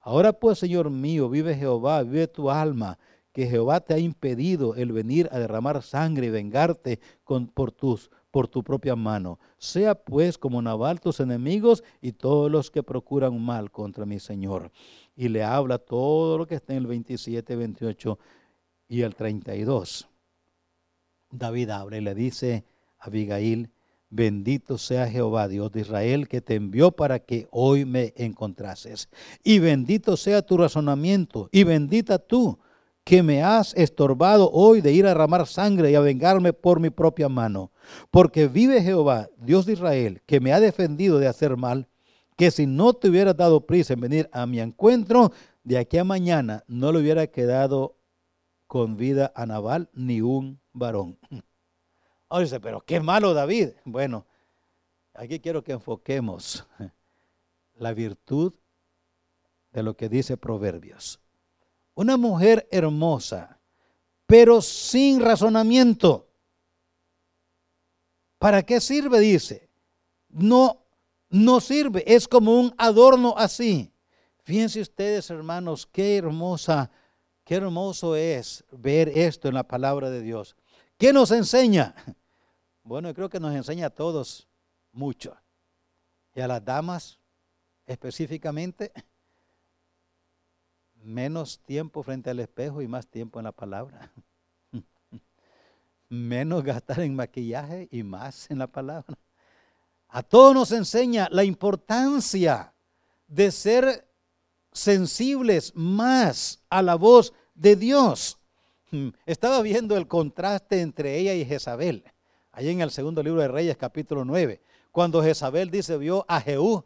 Ahora 0.00 0.34
pues, 0.34 0.58
Señor 0.58 0.90
mío, 0.90 1.30
vive 1.30 1.54
Jehová, 1.54 2.02
vive 2.02 2.28
tu 2.28 2.50
alma 2.50 2.98
que 3.32 3.46
Jehová 3.46 3.80
te 3.80 3.94
ha 3.94 3.98
impedido 3.98 4.74
el 4.74 4.92
venir 4.92 5.28
a 5.32 5.38
derramar 5.38 5.82
sangre 5.82 6.26
y 6.26 6.30
vengarte 6.30 7.00
con, 7.24 7.46
por, 7.46 7.72
tus, 7.72 8.10
por 8.30 8.48
tu 8.48 8.62
propia 8.62 8.96
mano. 8.96 9.38
Sea 9.58 9.94
pues 9.94 10.36
como 10.36 10.60
Nabal 10.60 11.00
tus 11.00 11.20
enemigos 11.20 11.84
y 12.00 12.12
todos 12.12 12.50
los 12.50 12.70
que 12.70 12.82
procuran 12.82 13.40
mal 13.40 13.70
contra 13.70 14.06
mi 14.06 14.18
Señor. 14.18 14.70
Y 15.14 15.28
le 15.28 15.44
habla 15.44 15.78
todo 15.78 16.38
lo 16.38 16.46
que 16.46 16.56
está 16.56 16.72
en 16.72 16.78
el 16.78 16.86
27, 16.86 17.56
28 17.56 18.18
y 18.88 19.02
el 19.02 19.14
32. 19.14 20.08
David 21.30 21.70
habla 21.70 21.98
y 21.98 22.00
le 22.00 22.14
dice 22.14 22.64
a 22.98 23.06
Abigail, 23.06 23.70
Bendito 24.12 24.76
sea 24.76 25.08
Jehová, 25.08 25.46
Dios 25.46 25.70
de 25.70 25.82
Israel, 25.82 26.26
que 26.26 26.40
te 26.40 26.56
envió 26.56 26.90
para 26.90 27.20
que 27.20 27.46
hoy 27.52 27.84
me 27.84 28.12
encontrases. 28.16 29.08
Y 29.44 29.60
bendito 29.60 30.16
sea 30.16 30.42
tu 30.42 30.56
razonamiento, 30.56 31.48
y 31.52 31.62
bendita 31.62 32.18
tú 32.18 32.58
que 33.10 33.24
me 33.24 33.42
has 33.42 33.74
estorbado 33.74 34.48
hoy 34.52 34.80
de 34.80 34.92
ir 34.92 35.04
a 35.04 35.08
derramar 35.08 35.44
sangre 35.44 35.90
y 35.90 35.96
a 35.96 36.00
vengarme 36.00 36.52
por 36.52 36.78
mi 36.78 36.90
propia 36.90 37.28
mano. 37.28 37.72
Porque 38.12 38.46
vive 38.46 38.84
Jehová, 38.84 39.28
Dios 39.36 39.66
de 39.66 39.72
Israel, 39.72 40.22
que 40.26 40.38
me 40.38 40.52
ha 40.52 40.60
defendido 40.60 41.18
de 41.18 41.26
hacer 41.26 41.56
mal, 41.56 41.88
que 42.36 42.52
si 42.52 42.68
no 42.68 42.92
te 42.92 43.08
hubieras 43.08 43.36
dado 43.36 43.66
prisa 43.66 43.94
en 43.94 44.00
venir 44.00 44.30
a 44.32 44.46
mi 44.46 44.60
encuentro, 44.60 45.32
de 45.64 45.78
aquí 45.78 45.98
a 45.98 46.04
mañana 46.04 46.62
no 46.68 46.92
le 46.92 47.00
hubiera 47.00 47.26
quedado 47.26 47.96
con 48.68 48.96
vida 48.96 49.32
a 49.34 49.44
Nabal 49.44 49.90
ni 49.92 50.20
un 50.20 50.60
varón. 50.72 51.18
Ahora 52.28 52.44
dice, 52.44 52.60
pero 52.60 52.80
qué 52.82 53.00
malo 53.00 53.34
David. 53.34 53.70
Bueno, 53.84 54.24
aquí 55.14 55.40
quiero 55.40 55.64
que 55.64 55.72
enfoquemos 55.72 56.64
la 57.74 57.92
virtud 57.92 58.52
de 59.72 59.82
lo 59.82 59.96
que 59.96 60.08
dice 60.08 60.36
Proverbios 60.36 61.20
una 61.94 62.16
mujer 62.16 62.66
hermosa, 62.70 63.60
pero 64.26 64.62
sin 64.62 65.20
razonamiento. 65.20 66.28
¿Para 68.38 68.62
qué 68.62 68.80
sirve? 68.80 69.20
Dice. 69.20 69.68
No, 70.28 70.80
no 71.28 71.60
sirve, 71.60 72.04
es 72.06 72.26
como 72.28 72.58
un 72.58 72.74
adorno 72.78 73.34
así. 73.36 73.92
Fíjense 74.42 74.80
ustedes, 74.80 75.30
hermanos, 75.30 75.86
qué 75.86 76.16
hermosa, 76.16 76.90
qué 77.44 77.56
hermoso 77.56 78.16
es 78.16 78.64
ver 78.70 79.08
esto 79.08 79.48
en 79.48 79.54
la 79.54 79.64
palabra 79.64 80.10
de 80.10 80.22
Dios. 80.22 80.56
¿Qué 80.96 81.12
nos 81.12 81.30
enseña? 81.30 81.94
Bueno, 82.82 83.12
creo 83.14 83.28
que 83.28 83.38
nos 83.38 83.54
enseña 83.54 83.86
a 83.86 83.90
todos 83.90 84.48
mucho. 84.90 85.36
Y 86.34 86.40
a 86.40 86.48
las 86.48 86.64
damas 86.64 87.20
específicamente, 87.86 88.90
menos 91.02 91.60
tiempo 91.60 92.02
frente 92.02 92.30
al 92.30 92.40
espejo 92.40 92.82
y 92.82 92.88
más 92.88 93.06
tiempo 93.06 93.38
en 93.38 93.44
la 93.44 93.52
palabra. 93.52 94.12
menos 96.08 96.64
gastar 96.64 97.00
en 97.00 97.14
maquillaje 97.14 97.88
y 97.90 98.02
más 98.02 98.50
en 98.50 98.58
la 98.58 98.66
palabra. 98.66 99.16
A 100.08 100.22
todos 100.22 100.54
nos 100.54 100.72
enseña 100.72 101.28
la 101.30 101.44
importancia 101.44 102.74
de 103.28 103.50
ser 103.52 104.08
sensibles 104.72 105.72
más 105.74 106.62
a 106.68 106.82
la 106.82 106.96
voz 106.96 107.32
de 107.54 107.76
Dios. 107.76 108.38
Estaba 109.26 109.62
viendo 109.62 109.96
el 109.96 110.08
contraste 110.08 110.80
entre 110.80 111.16
ella 111.16 111.34
y 111.34 111.44
Jezabel, 111.44 112.04
ahí 112.52 112.70
en 112.70 112.80
el 112.80 112.90
segundo 112.90 113.22
libro 113.22 113.40
de 113.40 113.48
Reyes, 113.48 113.76
capítulo 113.76 114.24
9, 114.24 114.60
cuando 114.90 115.22
Jezabel 115.22 115.70
dice, 115.70 115.96
vio 115.96 116.24
a 116.28 116.40
Jehú, 116.40 116.84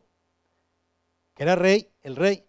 que 1.34 1.42
era 1.42 1.56
rey, 1.56 1.90
el 2.02 2.16
rey, 2.16 2.44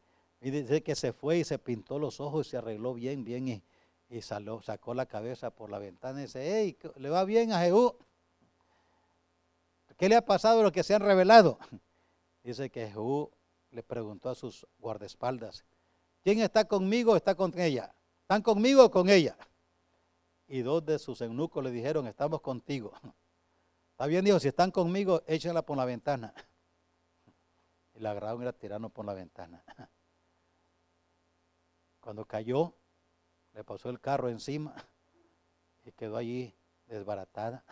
y 0.45 0.51
dice 0.51 0.83
que 0.83 0.93
se 0.93 1.11
fue 1.11 1.39
y 1.39 1.43
se 1.43 1.57
pintó 1.57 1.97
los 1.97 2.19
ojos 2.19 2.45
y 2.45 2.49
se 2.51 2.57
arregló 2.57 2.93
bien, 2.93 3.23
bien 3.23 3.47
y, 3.47 3.63
y 4.09 4.21
sacó 4.21 4.93
la 4.93 5.07
cabeza 5.07 5.49
por 5.49 5.71
la 5.71 5.79
ventana 5.79 6.19
y 6.19 6.25
dice, 6.25 6.59
hey, 6.59 6.77
¿le 6.97 7.09
va 7.09 7.23
bien 7.23 7.51
a 7.51 7.61
Jehú? 7.61 7.95
¿Qué 9.97 10.07
le 10.07 10.15
ha 10.15 10.23
pasado 10.23 10.59
a 10.59 10.61
los 10.61 10.71
que 10.71 10.83
se 10.83 10.93
han 10.93 11.01
revelado? 11.01 11.57
Dice 12.43 12.69
que 12.69 12.87
Jehú 12.91 13.31
le 13.71 13.81
preguntó 13.81 14.29
a 14.29 14.35
sus 14.35 14.67
guardaespaldas, 14.77 15.65
¿quién 16.23 16.39
está 16.41 16.65
conmigo 16.65 17.13
o 17.13 17.15
está 17.15 17.33
con 17.33 17.59
ella? 17.59 17.95
¿Están 18.21 18.43
conmigo 18.43 18.85
o 18.85 18.91
con 18.91 19.09
ella? 19.09 19.35
Y 20.47 20.61
dos 20.61 20.85
de 20.85 20.99
sus 20.99 21.21
eunucos 21.21 21.63
le 21.63 21.71
dijeron, 21.71 22.05
estamos 22.05 22.41
contigo. 22.41 22.93
Está 23.93 24.05
bien, 24.05 24.25
dijo, 24.25 24.39
si 24.39 24.49
están 24.49 24.71
conmigo, 24.71 25.23
échenla 25.25 25.63
por 25.63 25.75
la 25.75 25.85
ventana. 25.85 26.35
Y 27.95 28.01
la 28.01 28.11
agarraron 28.11 28.41
y 28.41 28.45
la 28.45 28.51
tiraron 28.51 28.91
por 28.91 29.05
la 29.05 29.13
ventana. 29.13 29.63
Cuando 32.05 32.23
cayó, 32.23 32.71
le 33.55 33.63
pasó 33.63 33.89
el 33.89 33.99
carro 33.99 34.29
encima 34.29 34.75
y 35.85 35.91
quedó 35.91 36.17
allí 36.17 36.53
desbaratada. 36.85 37.63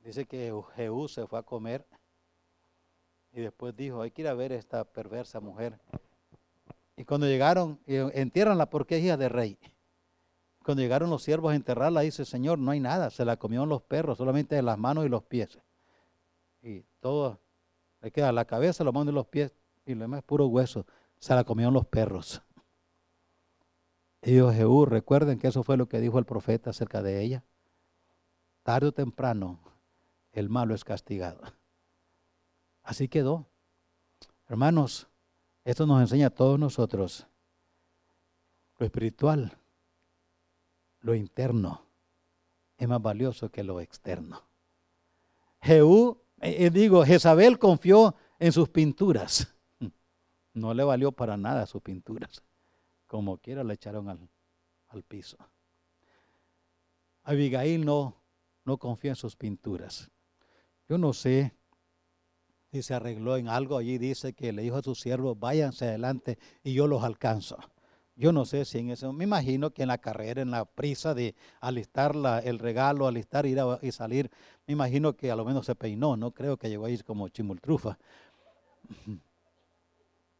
Dice 0.00 0.26
que 0.26 0.52
Jehú 0.74 1.06
se 1.06 1.28
fue 1.28 1.38
a 1.38 1.44
comer 1.44 1.86
y 3.30 3.42
después 3.42 3.76
dijo, 3.76 4.02
hay 4.02 4.10
que 4.10 4.22
ir 4.22 4.28
a 4.28 4.34
ver 4.34 4.50
esta 4.50 4.82
perversa 4.82 5.38
mujer. 5.38 5.78
Y 6.96 7.04
cuando 7.04 7.28
llegaron, 7.28 7.78
entiérranla 7.86 8.68
porque 8.68 8.98
es 8.98 9.04
hija 9.04 9.16
de 9.16 9.28
rey. 9.28 9.56
Cuando 10.64 10.82
llegaron 10.82 11.10
los 11.10 11.22
siervos 11.22 11.52
a 11.52 11.54
enterrarla, 11.54 12.00
dice, 12.00 12.24
Señor, 12.24 12.58
no 12.58 12.72
hay 12.72 12.80
nada, 12.80 13.10
se 13.10 13.24
la 13.24 13.36
comieron 13.36 13.68
los 13.68 13.82
perros, 13.82 14.18
solamente 14.18 14.60
las 14.62 14.78
manos 14.78 15.06
y 15.06 15.08
los 15.08 15.22
pies. 15.22 15.60
Y 16.60 16.80
todo, 16.98 17.38
le 18.00 18.10
queda 18.10 18.32
la 18.32 18.46
cabeza, 18.46 18.82
los 18.82 18.92
manos 18.92 19.12
y 19.12 19.14
los 19.14 19.28
pies, 19.28 19.54
y 19.86 19.94
lo 19.94 20.00
demás 20.00 20.18
es 20.18 20.24
puro 20.24 20.48
hueso 20.48 20.84
se 21.20 21.34
la 21.34 21.44
comieron 21.44 21.74
los 21.74 21.86
perros. 21.86 22.42
Y 24.22 24.32
dijo 24.32 24.52
Jehú, 24.52 24.84
recuerden 24.84 25.38
que 25.38 25.48
eso 25.48 25.62
fue 25.62 25.76
lo 25.76 25.88
que 25.88 26.00
dijo 26.00 26.18
el 26.18 26.24
profeta 26.24 26.70
acerca 26.70 27.02
de 27.02 27.22
ella. 27.22 27.44
Tarde 28.64 28.88
o 28.88 28.92
temprano, 28.92 29.60
el 30.32 30.48
malo 30.48 30.74
es 30.74 30.84
castigado. 30.84 31.40
Así 32.82 33.08
quedó. 33.08 33.46
Hermanos, 34.48 35.06
esto 35.64 35.86
nos 35.86 36.00
enseña 36.00 36.26
a 36.26 36.30
todos 36.30 36.58
nosotros 36.58 37.26
lo 38.78 38.86
espiritual, 38.86 39.58
lo 41.00 41.14
interno, 41.14 41.82
es 42.78 42.88
más 42.88 43.00
valioso 43.00 43.50
que 43.50 43.62
lo 43.62 43.80
externo. 43.80 44.42
Jehú 45.60 46.18
Eh, 46.40 46.66
eh, 46.66 46.70
digo, 46.70 47.04
Jezabel 47.04 47.58
confió 47.58 48.14
en 48.38 48.52
sus 48.52 48.68
pinturas. 48.68 49.54
No 50.60 50.74
le 50.74 50.84
valió 50.84 51.12
para 51.12 51.36
nada 51.36 51.66
sus 51.66 51.82
pinturas. 51.82 52.42
Como 53.06 53.38
quiera 53.38 53.64
le 53.64 53.74
echaron 53.74 54.08
al, 54.08 54.28
al 54.88 55.02
piso. 55.02 55.36
Abigail 57.22 57.84
no, 57.84 58.16
no 58.64 58.78
confía 58.78 59.10
en 59.10 59.16
sus 59.16 59.36
pinturas. 59.36 60.10
Yo 60.88 60.98
no 60.98 61.12
sé 61.12 61.54
si 62.72 62.82
se 62.82 62.94
arregló 62.94 63.36
en 63.36 63.48
algo. 63.48 63.78
Allí 63.78 63.98
dice 63.98 64.32
que 64.32 64.52
le 64.52 64.62
dijo 64.62 64.76
a 64.76 64.82
sus 64.82 65.00
siervos, 65.00 65.38
váyanse 65.38 65.86
adelante 65.86 66.38
y 66.62 66.72
yo 66.74 66.86
los 66.86 67.02
alcanzo. 67.02 67.58
Yo 68.16 68.32
no 68.32 68.44
sé 68.44 68.66
si 68.66 68.78
en 68.78 68.90
eso, 68.90 69.12
me 69.14 69.24
imagino 69.24 69.70
que 69.70 69.82
en 69.82 69.88
la 69.88 69.96
carrera, 69.96 70.42
en 70.42 70.50
la 70.50 70.66
prisa 70.66 71.14
de 71.14 71.34
alistar 71.60 72.14
el 72.44 72.58
regalo, 72.58 73.06
alistar 73.06 73.46
ir 73.46 73.58
y 73.80 73.92
salir, 73.92 74.30
me 74.66 74.74
imagino 74.74 75.16
que 75.16 75.30
a 75.30 75.36
lo 75.36 75.44
menos 75.44 75.64
se 75.64 75.74
peinó, 75.74 76.18
no 76.18 76.30
creo 76.32 76.58
que 76.58 76.68
llegó 76.68 76.84
a 76.84 76.90
ir 76.90 77.02
como 77.02 77.28
chimultrufa. 77.28 77.98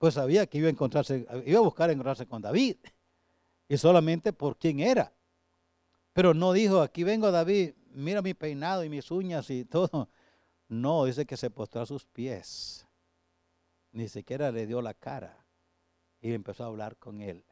Pues 0.01 0.15
sabía 0.15 0.47
que 0.47 0.57
iba 0.57 0.69
a 0.69 0.71
encontrarse, 0.71 1.27
iba 1.45 1.59
a 1.59 1.63
buscar 1.63 1.91
encontrarse 1.91 2.27
con 2.27 2.41
David, 2.41 2.77
y 3.69 3.77
solamente 3.77 4.33
por 4.33 4.57
quién 4.57 4.81
era. 4.81 5.13
Pero 6.15 6.33
no 6.33 6.55
dijo, 6.55 6.81
aquí 6.81 7.05
vengo 7.05 7.31
David, 7.31 7.75
mira 7.93 8.23
mi 8.23 8.33
peinado 8.33 8.83
y 8.83 8.89
mis 8.89 9.11
uñas 9.11 9.51
y 9.51 9.65
todo. 9.67 10.09
No, 10.69 11.05
dice 11.05 11.27
que 11.27 11.37
se 11.37 11.51
postró 11.51 11.81
a 11.81 11.87
sus 11.87 12.07
pies. 12.07 12.87
Ni 13.91 14.07
siquiera 14.09 14.53
le 14.53 14.69
dio 14.69 14.81
la 14.81 14.95
cara. 14.95 15.45
Y 16.21 16.33
empezó 16.33 16.63
a 16.63 16.69
hablar 16.69 16.97
con 16.97 17.21
él. 17.21 17.45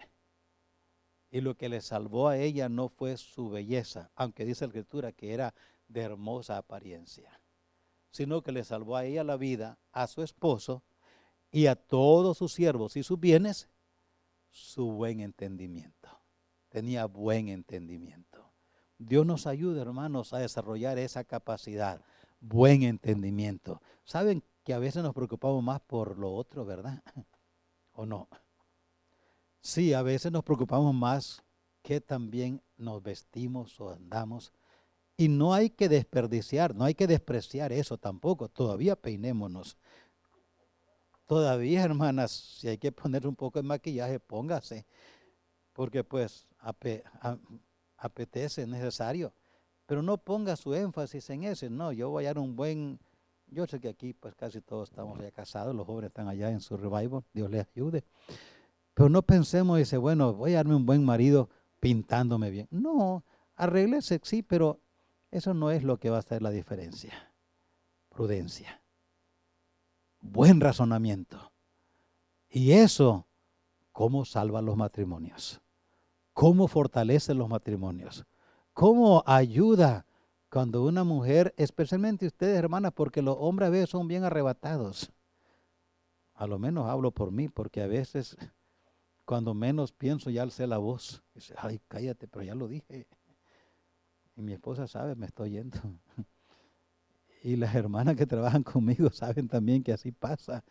Y 1.28 1.40
lo 1.40 1.56
que 1.56 1.68
le 1.68 1.80
salvó 1.80 2.28
a 2.28 2.38
ella 2.38 2.68
no 2.68 2.88
fue 2.88 3.16
su 3.16 3.50
belleza, 3.50 4.12
aunque 4.14 4.44
dice 4.44 4.64
la 4.64 4.68
escritura 4.68 5.10
que 5.10 5.34
era 5.34 5.52
de 5.88 6.02
hermosa 6.02 6.58
apariencia, 6.58 7.40
sino 8.12 8.40
que 8.40 8.52
le 8.52 8.62
salvó 8.62 8.96
a 8.96 9.04
ella 9.04 9.24
la 9.24 9.36
vida, 9.36 9.80
a 9.90 10.06
su 10.06 10.22
esposo 10.22 10.84
y 11.50 11.66
a 11.66 11.76
todos 11.76 12.38
sus 12.38 12.52
siervos 12.52 12.96
y 12.96 13.02
sus 13.02 13.18
bienes, 13.18 13.68
su 14.50 14.90
buen 14.92 15.20
entendimiento. 15.20 16.08
Tenía 16.68 17.06
buen 17.06 17.48
entendimiento. 17.48 18.52
Dios 18.98 19.24
nos 19.24 19.46
ayuda, 19.46 19.82
hermanos, 19.82 20.32
a 20.32 20.38
desarrollar 20.38 20.98
esa 20.98 21.24
capacidad, 21.24 22.02
buen 22.40 22.82
entendimiento. 22.82 23.80
Saben 24.04 24.42
que 24.64 24.74
a 24.74 24.78
veces 24.78 25.02
nos 25.02 25.14
preocupamos 25.14 25.62
más 25.62 25.80
por 25.80 26.18
lo 26.18 26.34
otro, 26.34 26.64
¿verdad? 26.64 27.02
¿O 27.92 28.04
no? 28.04 28.28
Sí, 29.60 29.92
a 29.92 30.02
veces 30.02 30.32
nos 30.32 30.44
preocupamos 30.44 30.94
más 30.94 31.42
que 31.82 32.00
también 32.00 32.62
nos 32.76 33.02
vestimos 33.02 33.80
o 33.80 33.90
andamos. 33.90 34.52
Y 35.16 35.28
no 35.28 35.54
hay 35.54 35.70
que 35.70 35.88
desperdiciar, 35.88 36.74
no 36.74 36.84
hay 36.84 36.94
que 36.94 37.06
despreciar 37.06 37.72
eso 37.72 37.98
tampoco. 37.98 38.48
Todavía 38.48 38.94
peinémonos. 38.94 39.76
Todavía, 41.28 41.82
hermanas, 41.84 42.32
si 42.32 42.68
hay 42.68 42.78
que 42.78 42.90
poner 42.90 43.28
un 43.28 43.36
poco 43.36 43.60
de 43.60 43.68
maquillaje, 43.68 44.18
póngase. 44.18 44.84
Porque 45.72 46.02
pues 46.02 46.48
apetece, 47.98 48.62
es 48.62 48.68
necesario. 48.68 49.32
Pero 49.86 50.02
no 50.02 50.18
ponga 50.18 50.56
su 50.56 50.74
énfasis 50.74 51.30
en 51.30 51.44
ese. 51.44 51.70
No, 51.70 51.92
yo 51.92 52.10
voy 52.10 52.24
a 52.24 52.28
dar 52.28 52.38
un 52.38 52.56
buen... 52.56 52.98
Yo 53.46 53.66
sé 53.66 53.80
que 53.80 53.88
aquí 53.88 54.12
pues 54.12 54.34
casi 54.34 54.60
todos 54.60 54.90
estamos 54.90 55.18
ya 55.20 55.30
casados, 55.30 55.74
los 55.74 55.86
jóvenes 55.86 56.08
están 56.08 56.28
allá 56.28 56.50
en 56.50 56.60
su 56.60 56.76
revival, 56.76 57.24
Dios 57.32 57.50
les 57.50 57.66
ayude. 57.74 58.04
Pero 58.92 59.08
no 59.08 59.22
pensemos, 59.22 59.78
dice, 59.78 59.96
bueno, 59.96 60.34
voy 60.34 60.52
a 60.52 60.56
darme 60.56 60.74
un 60.74 60.84
buen 60.84 61.02
marido 61.02 61.48
pintándome 61.80 62.50
bien. 62.50 62.68
No, 62.70 63.24
arréglese, 63.54 64.20
sí, 64.22 64.42
pero 64.42 64.80
eso 65.30 65.54
no 65.54 65.70
es 65.70 65.82
lo 65.82 65.98
que 65.98 66.10
va 66.10 66.16
a 66.16 66.20
hacer 66.20 66.42
la 66.42 66.50
diferencia. 66.50 67.32
Prudencia. 68.10 68.82
Buen 70.30 70.60
razonamiento. 70.60 71.52
Y 72.50 72.72
eso, 72.72 73.26
¿cómo 73.92 74.24
salva 74.24 74.62
los 74.62 74.76
matrimonios? 74.76 75.60
¿Cómo 76.32 76.68
fortalece 76.68 77.34
los 77.34 77.48
matrimonios? 77.48 78.26
¿Cómo 78.72 79.22
ayuda 79.26 80.06
cuando 80.50 80.84
una 80.84 81.02
mujer, 81.02 81.54
especialmente 81.56 82.26
ustedes 82.26 82.58
hermanas, 82.58 82.92
porque 82.94 83.22
los 83.22 83.36
hombres 83.38 83.68
a 83.68 83.70
veces 83.70 83.90
son 83.90 84.06
bien 84.06 84.24
arrebatados? 84.24 85.10
A 86.34 86.46
lo 86.46 86.58
menos 86.58 86.86
hablo 86.88 87.10
por 87.10 87.32
mí, 87.32 87.48
porque 87.48 87.82
a 87.82 87.86
veces 87.86 88.36
cuando 89.24 89.54
menos 89.54 89.92
pienso, 89.92 90.30
ya 90.30 90.42
alcé 90.42 90.66
la 90.66 90.78
voz. 90.78 91.22
Dice, 91.34 91.54
ay, 91.58 91.80
cállate, 91.88 92.28
pero 92.28 92.44
ya 92.44 92.54
lo 92.54 92.68
dije. 92.68 93.06
Y 94.36 94.42
mi 94.42 94.52
esposa 94.52 94.86
sabe, 94.86 95.14
me 95.16 95.26
estoy 95.26 95.50
yendo. 95.50 95.78
Y 97.48 97.56
las 97.56 97.74
hermanas 97.74 98.14
que 98.14 98.26
trabajan 98.26 98.62
conmigo 98.62 99.08
saben 99.10 99.48
también 99.48 99.82
que 99.82 99.94
así 99.94 100.12
pasa. 100.12 100.62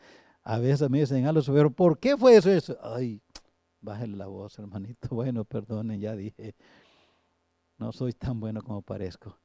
A 0.44 0.60
veces 0.60 0.88
me 0.92 1.00
dicen, 1.00 1.26
algo, 1.26 1.42
pero 1.48 1.72
¿por 1.72 1.98
qué 1.98 2.16
fue 2.16 2.36
eso? 2.36 2.52
eso? 2.52 2.78
Ay, 2.84 3.20
bájale 3.82 4.16
la 4.16 4.28
voz, 4.28 4.60
hermanito. 4.60 5.08
Bueno, 5.16 5.44
perdonen, 5.44 6.00
ya 6.00 6.16
dije. 6.16 6.56
No 7.80 7.92
soy 7.92 8.14
tan 8.14 8.40
bueno 8.40 8.62
como 8.62 8.84
parezco. 8.84 9.40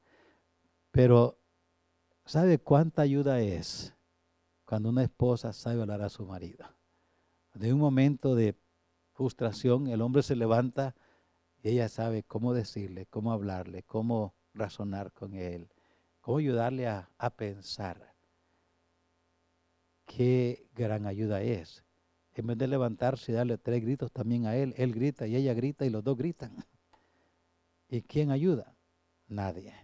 Pero, 0.91 1.39
¿sabe 2.27 2.59
cuánta 2.59 3.01
ayuda 3.01 3.41
es 3.41 3.95
cuando 4.67 4.91
una 4.91 5.03
esposa 5.03 5.55
sabe 5.55 5.81
hablar 5.81 6.03
a 6.03 6.11
su 6.11 6.27
marido? 6.27 6.67
De 7.55 7.73
un 7.73 7.81
momento 7.81 8.35
de 8.35 8.59
frustración, 9.15 9.87
el 9.87 10.03
hombre 10.03 10.23
se 10.23 10.37
levanta 10.37 10.95
y 11.63 11.71
ella 11.71 11.89
sabe 11.89 12.25
cómo 12.25 12.53
decirle, 12.53 13.07
cómo 13.07 13.33
hablarle, 13.33 13.85
cómo 13.85 14.35
razonar 14.53 15.13
con 15.13 15.33
él, 15.33 15.71
cómo 16.23 16.39
ayudarle 16.39 16.87
a, 16.87 17.09
pensar. 17.37 18.15
Qué 20.07 20.67
gran 20.75 21.07
ayuda 21.07 21.43
es. 21.43 21.85
En 22.35 22.47
vez 22.47 22.57
de 22.57 22.67
levantarse 22.67 23.33
y 23.33 23.35
darle 23.35 23.59
tres 23.59 23.83
gritos 23.83 24.11
también 24.11 24.47
a 24.47 24.57
él, 24.57 24.73
él 24.79 24.95
grita 24.95 25.27
y 25.27 25.37
ella 25.37 25.53
grita 25.53 25.85
y 25.85 25.91
los 25.91 26.03
dos 26.03 26.17
gritan. 26.17 26.65
¿Y 27.89 28.01
quién 28.03 28.31
ayuda? 28.31 28.75
Nadie. 29.29 29.75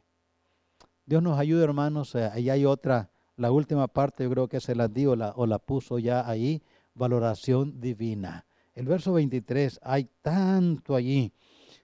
Dios 1.04 1.22
nos 1.22 1.38
ayuda, 1.38 1.64
hermanos. 1.64 2.14
Eh, 2.14 2.30
ahí 2.32 2.48
hay 2.48 2.64
otra, 2.64 3.10
la 3.36 3.50
última 3.50 3.86
parte, 3.88 4.24
yo 4.24 4.30
creo 4.30 4.48
que 4.48 4.60
se 4.60 4.74
la 4.74 4.88
dio 4.88 5.12
o 5.12 5.46
la 5.46 5.58
puso 5.58 5.98
ya 5.98 6.28
ahí, 6.28 6.62
valoración 6.94 7.80
divina. 7.80 8.46
El 8.74 8.86
verso 8.86 9.12
23, 9.12 9.80
hay 9.82 10.08
tanto 10.22 10.94
allí. 10.94 11.32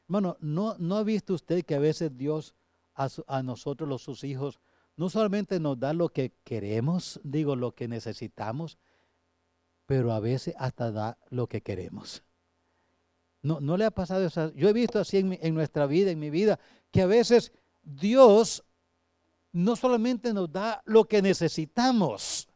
Hermano, 0.05 0.37
¿no, 0.41 0.77
¿no 0.79 0.97
ha 0.97 1.03
visto 1.03 1.35
usted 1.35 1.65
que 1.65 1.75
a 1.75 1.79
veces 1.81 2.17
Dios 2.17 2.55
a, 2.95 3.43
nosotros, 3.43 3.89
los 3.89 4.03
sus 4.03 4.25
hijos, 4.25 4.61
no 4.97 5.09
solamente 5.11 5.59
nos 5.59 5.79
da 5.79 5.93
lo 5.93 6.09
que 6.09 6.33
queremos, 6.45 7.21
digo, 7.25 7.57
lo 7.57 7.75
que 7.75 7.89
necesitamos, 7.89 8.79
pero 9.87 10.13
a 10.13 10.21
veces 10.21 10.55
hasta 10.59 10.93
da 10.93 11.19
lo 11.31 11.49
que 11.49 11.63
queremos. 11.63 12.23
No, 13.43 13.61
no 13.61 13.77
le 13.77 13.85
ha 13.85 13.91
pasado 13.91 14.25
eso. 14.25 14.53
Yo 14.55 14.69
he 14.69 14.73
visto 14.73 14.99
así 14.99 15.19
en, 15.19 15.39
en 15.43 15.55
nuestra 15.55 15.87
vida, 15.87 16.11
en 16.11 16.19
mi 16.19 16.31
vida, 16.31 16.59
que 16.91 17.03
a 17.03 17.07
veces 17.07 17.53
Dios 17.83 18.65
no 19.53 19.77
solamente 19.77 20.33
nos 20.33 20.51
da 20.51 20.83
lo 20.85 21.05
que 21.05 21.21
necesitamos, 21.21 22.49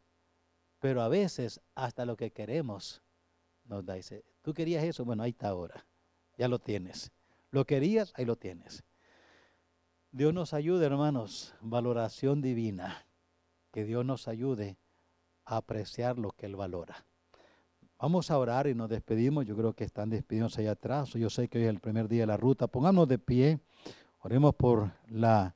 pero 0.79 1.03
a 1.03 1.09
veces 1.09 1.61
hasta 1.75 2.07
lo 2.07 2.17
que 2.17 2.33
queremos 2.33 3.03
nos 3.65 3.85
da. 3.85 3.95
Dice, 3.95 4.25
tú 4.43 4.55
querías 4.55 4.85
eso, 4.85 5.05
bueno, 5.05 5.23
ahí 5.23 5.31
está 5.31 5.49
ahora, 5.49 5.85
ya 6.37 6.49
lo 6.49 6.59
tienes. 6.59 7.13
Lo 7.51 7.65
querías, 7.65 8.13
ahí 8.17 8.25
lo 8.25 8.37
tienes. 8.37 8.85
Dios 10.11 10.33
nos 10.33 10.55
ayude, 10.55 10.87
hermanos, 10.87 11.55
valoración 11.61 12.41
divina. 12.41 13.05
Que 13.71 13.85
Dios 13.85 14.07
nos 14.07 14.27
ayude 14.27 14.79
a 15.45 15.59
apreciar 15.59 16.19
lo 16.19 16.31
que 16.31 16.47
Él 16.47 16.57
valora. 16.57 17.05
Vamos 18.01 18.31
a 18.31 18.39
orar 18.39 18.67
y 18.69 18.75
nos 18.75 18.89
despedimos. 18.89 19.45
Yo 19.45 19.55
creo 19.55 19.75
que 19.75 19.85
están 19.85 20.09
despidiéndose 20.09 20.63
allá 20.63 20.73
atrás. 20.73 21.13
Yo 21.13 21.29
sé 21.29 21.49
que 21.49 21.59
hoy 21.59 21.65
es 21.65 21.71
el 21.71 21.81
primer 21.81 22.09
día 22.09 22.23
de 22.23 22.27
la 22.29 22.39
ruta. 22.39 22.69
Pongámonos 22.69 23.07
de 23.09 23.19
pie. 23.19 23.61
Oremos 24.21 24.55
por 24.55 24.93
la, 25.09 25.55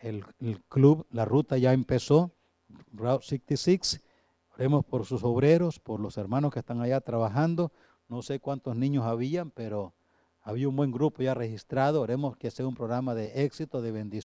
el, 0.00 0.24
el 0.40 0.62
club. 0.62 1.06
La 1.10 1.26
ruta 1.26 1.58
ya 1.58 1.74
empezó. 1.74 2.30
Route 2.94 3.26
66. 3.26 4.00
Oremos 4.54 4.86
por 4.86 5.04
sus 5.04 5.22
obreros, 5.22 5.78
por 5.78 6.00
los 6.00 6.16
hermanos 6.16 6.50
que 6.50 6.60
están 6.60 6.80
allá 6.80 7.00
trabajando. 7.02 7.72
No 8.08 8.22
sé 8.22 8.40
cuántos 8.40 8.74
niños 8.74 9.04
habían, 9.04 9.50
pero 9.50 9.92
había 10.42 10.68
un 10.68 10.76
buen 10.76 10.90
grupo 10.90 11.22
ya 11.22 11.34
registrado. 11.34 12.00
Oremos 12.00 12.36
que 12.36 12.50
sea 12.50 12.66
un 12.66 12.74
programa 12.74 13.14
de 13.14 13.44
éxito, 13.44 13.80
de 13.80 13.92
bendición. 13.92 14.12